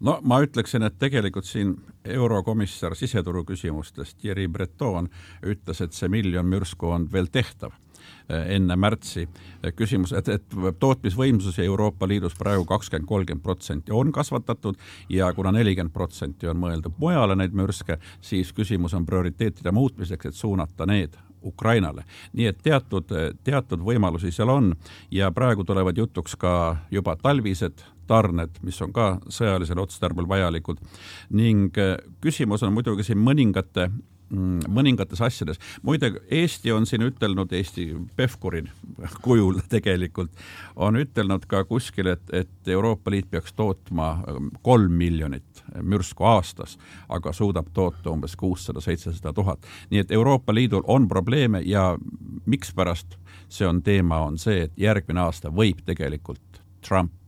no 0.00 0.18
ma 0.22 0.42
ütleksin, 0.44 0.84
et 0.84 0.98
tegelikult 0.98 1.48
siin 1.48 1.72
eurokomissar 2.04 2.96
siseturu 2.96 3.44
küsimustest 3.48 4.20
Thierry 4.20 4.46
Breton 4.48 5.08
ütles, 5.42 5.80
et 5.80 5.96
see 5.96 6.08
miljon 6.12 6.46
mürsku 6.46 6.92
on 6.92 7.08
veel 7.12 7.32
tehtav 7.32 7.72
Eh, 7.72 7.85
enne 8.28 8.76
märtsi. 8.76 9.28
Eh, 9.62 9.72
küsimus, 9.76 10.12
et, 10.12 10.28
et 10.28 10.56
tootmisvõimsusi 10.78 11.64
Euroopa 11.64 12.08
Liidus 12.08 12.34
praegu 12.38 12.64
kakskümmend, 12.64 13.08
kolmkümmend 13.08 13.42
protsenti 13.42 13.92
on 13.92 14.12
kasvatatud 14.12 14.78
ja 15.08 15.32
kuna 15.32 15.52
nelikümmend 15.52 15.94
protsenti 15.94 16.48
on 16.50 16.58
mõeldud 16.60 16.98
mujale 16.98 17.36
neid 17.36 17.54
mürske, 17.56 18.00
siis 18.20 18.52
küsimus 18.56 18.94
on 18.94 19.06
prioriteetide 19.06 19.72
muutmiseks, 19.72 20.26
et 20.26 20.34
suunata 20.34 20.86
need 20.86 21.16
Ukrainale. 21.46 22.04
nii 22.32 22.46
et 22.46 22.58
teatud, 22.62 23.12
teatud 23.44 23.82
võimalusi 23.86 24.32
seal 24.34 24.50
on 24.50 24.72
ja 25.10 25.30
praegu 25.30 25.64
tulevad 25.64 25.96
jutuks 25.96 26.34
ka 26.36 26.76
juba 26.90 27.16
talvised 27.16 27.84
tarned, 28.06 28.58
mis 28.62 28.80
on 28.82 28.92
ka 28.92 29.06
sõjalisel 29.28 29.78
otstarbel 29.82 30.28
vajalikud 30.28 30.82
ning 31.30 31.78
eh, 31.78 31.96
küsimus 32.20 32.62
on 32.66 32.74
muidugi 32.74 33.06
siin 33.06 33.22
mõningate 33.22 33.90
mõningates 34.30 35.20
asjades. 35.22 35.58
muide, 35.82 36.12
Eesti 36.30 36.72
on 36.72 36.86
siin 36.86 37.02
ütelnud, 37.06 37.52
Eesti 37.52 37.96
Pevkuri 38.16 38.64
kujul 39.24 39.60
tegelikult, 39.68 40.30
on 40.76 40.96
ütelnud 40.96 41.46
ka 41.46 41.64
kuskil, 41.64 42.06
et, 42.06 42.22
et 42.32 42.68
Euroopa 42.68 43.10
Liit 43.10 43.30
peaks 43.30 43.52
tootma 43.52 44.10
ähm, 44.28 44.48
kolm 44.62 44.92
miljonit 44.92 45.62
mürsku 45.82 46.24
aastas, 46.24 46.78
aga 47.08 47.32
suudab 47.32 47.70
toota 47.72 48.10
umbes 48.10 48.36
kuussada, 48.36 48.80
seitsesada 48.80 49.32
tuhat. 49.32 49.66
nii 49.90 50.00
et 50.00 50.10
Euroopa 50.10 50.54
Liidul 50.54 50.82
on 50.86 51.08
probleeme 51.08 51.62
ja 51.64 51.98
mikspärast 52.46 53.18
see 53.48 53.66
on 53.66 53.82
teema, 53.82 54.18
on 54.18 54.38
see, 54.38 54.62
et 54.62 54.72
järgmine 54.76 55.20
aasta 55.20 55.50
võib 55.50 55.84
tegelikult 55.86 56.62
Trump 56.88 57.25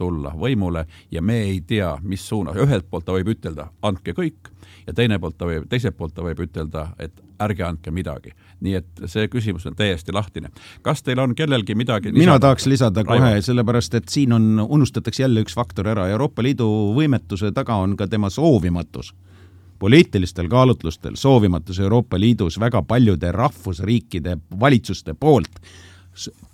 tulla 0.00 0.32
võimule 0.36 0.86
ja 1.12 1.22
me 1.22 1.42
ei 1.44 1.60
tea, 1.66 1.92
mis 2.02 2.24
suunas, 2.28 2.56
ühelt 2.56 2.88
poolt 2.90 3.06
ta 3.08 3.16
võib 3.16 3.34
ütelda, 3.34 3.68
andke 3.86 4.14
kõik, 4.16 4.50
ja 4.86 4.94
teine 4.96 5.20
poolt 5.20 5.36
ta 5.38 5.48
võib, 5.50 5.66
teiselt 5.70 5.96
poolt 5.98 6.16
ta 6.16 6.24
võib 6.24 6.40
ütelda, 6.46 6.88
et 6.98 7.12
ärge 7.40 7.64
andke 7.64 7.92
midagi. 7.94 8.32
nii 8.60 8.74
et 8.76 9.02
see 9.08 9.28
küsimus 9.32 9.64
on 9.68 9.76
täiesti 9.76 10.12
lahtine. 10.12 10.50
kas 10.82 11.02
teil 11.02 11.18
on 11.18 11.34
kellelgi 11.34 11.74
midagi 11.74 12.12
mina 12.12 12.34
lisada? 12.34 12.40
tahaks 12.46 12.66
lisada 12.66 13.04
kohe, 13.04 13.40
sellepärast 13.42 13.94
et 13.94 14.08
siin 14.08 14.32
on, 14.32 14.66
unustatakse 14.68 15.22
jälle 15.22 15.44
üks 15.44 15.56
faktor 15.56 15.88
ära, 15.88 16.08
Euroopa 16.08 16.42
Liidu 16.42 16.68
võimetuse 16.96 17.52
taga 17.56 17.80
on 17.80 17.96
ka 17.96 18.08
tema 18.08 18.30
soovimatus 18.30 19.14
poliitilistel 19.80 20.48
kaalutlustel 20.48 21.16
soovimatus 21.16 21.80
Euroopa 21.80 22.20
Liidus 22.20 22.60
väga 22.60 22.82
paljude 22.82 23.32
rahvusriikide 23.32 24.36
valitsuste 24.60 25.14
poolt 25.14 25.60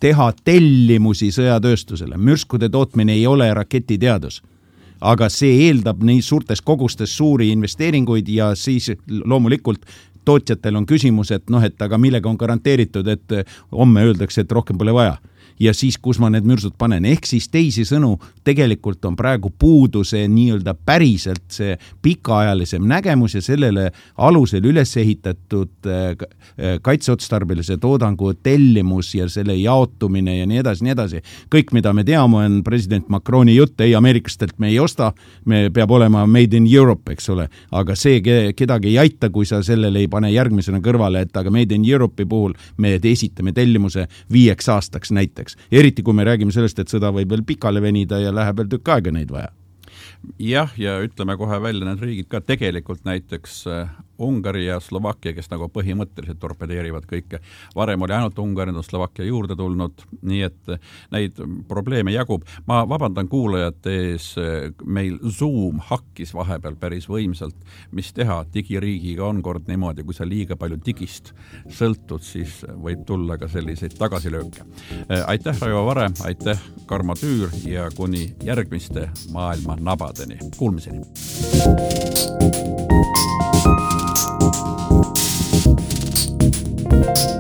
teha 0.01 0.33
tellimusi 0.45 1.31
sõjatööstusele, 1.35 2.19
mürskude 2.19 2.69
tootmine 2.69 3.13
ei 3.13 3.27
ole 3.27 3.55
raketiteadus. 3.55 4.43
aga 5.01 5.29
see 5.29 5.67
eeldab 5.67 6.01
nii 6.03 6.23
suurtes 6.25 6.63
kogustes 6.65 7.17
suuri 7.17 7.51
investeeringuid 7.53 8.29
ja 8.29 8.55
siis 8.55 8.91
loomulikult 9.25 9.85
tootjatel 10.25 10.77
on 10.77 10.87
küsimus, 10.87 11.31
et 11.31 11.51
noh, 11.51 11.63
et 11.63 11.83
aga 11.83 11.99
millega 11.99 12.29
on 12.29 12.37
garanteeritud, 12.37 13.07
et 13.09 13.35
homme 13.73 14.03
öeldakse, 14.03 14.41
et 14.41 14.53
rohkem 14.53 14.79
pole 14.79 14.95
vaja 14.95 15.19
ja 15.61 15.75
siis, 15.75 15.99
kus 15.99 16.19
ma 16.23 16.31
need 16.33 16.47
mürsud 16.49 16.77
panen, 16.79 17.05
ehk 17.09 17.27
siis 17.29 17.49
teisisõnu, 17.53 18.17
tegelikult 18.47 19.05
on 19.09 19.17
praegu 19.17 19.51
puudu 19.51 20.05
see 20.07 20.27
nii-öelda 20.29 20.75
päriselt 20.87 21.45
see 21.53 21.77
pikaajalisem 22.03 22.85
nägemus 22.89 23.37
ja 23.37 23.43
sellele 23.45 23.91
alusel 24.17 24.65
üles 24.69 24.93
ehitatud 25.01 25.89
äh, 25.91 26.79
kaitseotstarbelise 26.83 27.77
toodangu 27.83 28.33
tellimus 28.35 29.15
ja 29.15 29.29
selle 29.33 29.57
jaotumine 29.57 30.39
ja 30.39 30.47
nii 30.47 30.61
edasi, 30.63 30.85
nii 30.85 30.95
edasi. 30.95 31.23
kõik, 31.53 31.73
mida 31.77 31.93
me 31.97 32.05
teame, 32.05 32.45
on 32.47 32.61
president 32.65 33.09
Macroni 33.13 33.57
jutt, 33.57 33.81
ei, 33.81 33.95
ameeriklastelt 33.95 34.59
me 34.59 34.71
ei 34.73 34.79
osta, 34.81 35.13
me 35.45 35.67
peab 35.75 35.91
olema 35.91 36.27
made 36.27 36.57
in 36.57 36.69
Europe, 36.71 37.13
eks 37.13 37.31
ole, 37.33 37.49
aga 37.71 37.97
see 37.97 38.21
kedagi 38.57 38.93
ei 38.93 38.99
aita, 39.07 39.31
kui 39.31 39.47
sa 39.47 39.63
sellele 39.63 40.05
ei 40.05 40.11
pane 40.13 40.31
järgmisena 40.33 40.81
kõrvale, 40.85 41.25
et 41.27 41.37
aga 41.37 41.51
made 41.51 41.75
in 41.75 41.85
Europe'i 41.87 42.27
puhul 42.29 42.57
me 42.83 42.97
esitame 43.07 43.53
tellimuse 43.57 44.07
viieks 44.33 44.69
aastaks 44.69 45.13
näiteks 45.15 45.46
selleks, 45.47 45.71
eriti 45.71 46.03
kui 46.03 46.15
me 46.15 46.25
räägime 46.27 46.53
sellest, 46.53 46.79
et 46.79 46.89
sõda 46.93 47.13
võib 47.15 47.31
veel 47.31 47.45
pikale 47.47 47.81
venida 47.83 48.19
ja 48.21 48.33
läheb 48.35 48.59
veel 48.59 48.69
tükk 48.69 48.89
aega 48.89 49.13
neid 49.13 49.31
vaja. 49.31 49.53
Jah, 50.39 50.73
ja 50.77 50.99
ütleme 51.05 51.37
kohe 51.37 51.61
välja 51.63 51.87
need 51.87 52.03
riigid 52.03 52.29
ka. 52.29 52.41
Tegelikult 52.41 53.05
näiteks 53.05 53.67
äh, 53.71 53.91
Ungari 54.19 54.67
ja 54.67 54.81
Slovakkia, 54.81 55.35
kes 55.37 55.51
nagu 55.53 55.69
põhimõtteliselt 55.73 56.41
torpedeerivad 56.41 57.07
kõike. 57.11 57.41
varem 57.77 58.03
oli 58.03 58.15
ainult 58.17 58.39
Ungari, 58.39 58.73
nüüd 58.73 58.83
on 58.83 58.87
Slovakkia 58.87 59.25
juurde 59.25 59.57
tulnud, 59.57 60.05
nii 60.23 60.43
et 60.43 60.73
neid 61.13 61.41
probleeme 61.69 62.13
jagub. 62.13 62.45
ma 62.67 62.85
vabandan 62.89 63.29
kuulajate 63.29 63.97
ees, 64.11 64.35
meil 64.85 65.19
Zoom 65.29 65.81
hakkis 65.81 66.35
vahepeal 66.35 66.77
päris 66.77 67.09
võimsalt. 67.09 67.57
mis 67.91 68.13
teha, 68.13 68.45
digiriigiga 68.55 69.25
on 69.25 69.43
kord 69.43 69.69
niimoodi, 69.69 70.05
kui 70.05 70.15
sa 70.15 70.25
liiga 70.25 70.57
palju 70.57 70.79
digist 70.87 71.33
sõltud, 71.69 72.23
siis 72.23 72.65
võib 72.83 73.05
tulla 73.07 73.39
ka 73.39 73.49
selliseid 73.49 73.97
tagasilööke. 73.99 74.65
aitäh, 75.27 75.61
Raivo 75.61 75.87
Vare, 75.87 76.11
aitäh, 76.25 76.61
Karmo 76.87 77.15
Tüür 77.15 77.51
ja 77.65 77.91
kuni 77.97 78.35
järgmiste 78.45 79.11
maailma 79.33 79.77
nabadeni. 79.81 80.39
Kuulmiseni. 80.57 81.03
thank 84.47 85.77
you 87.19 87.36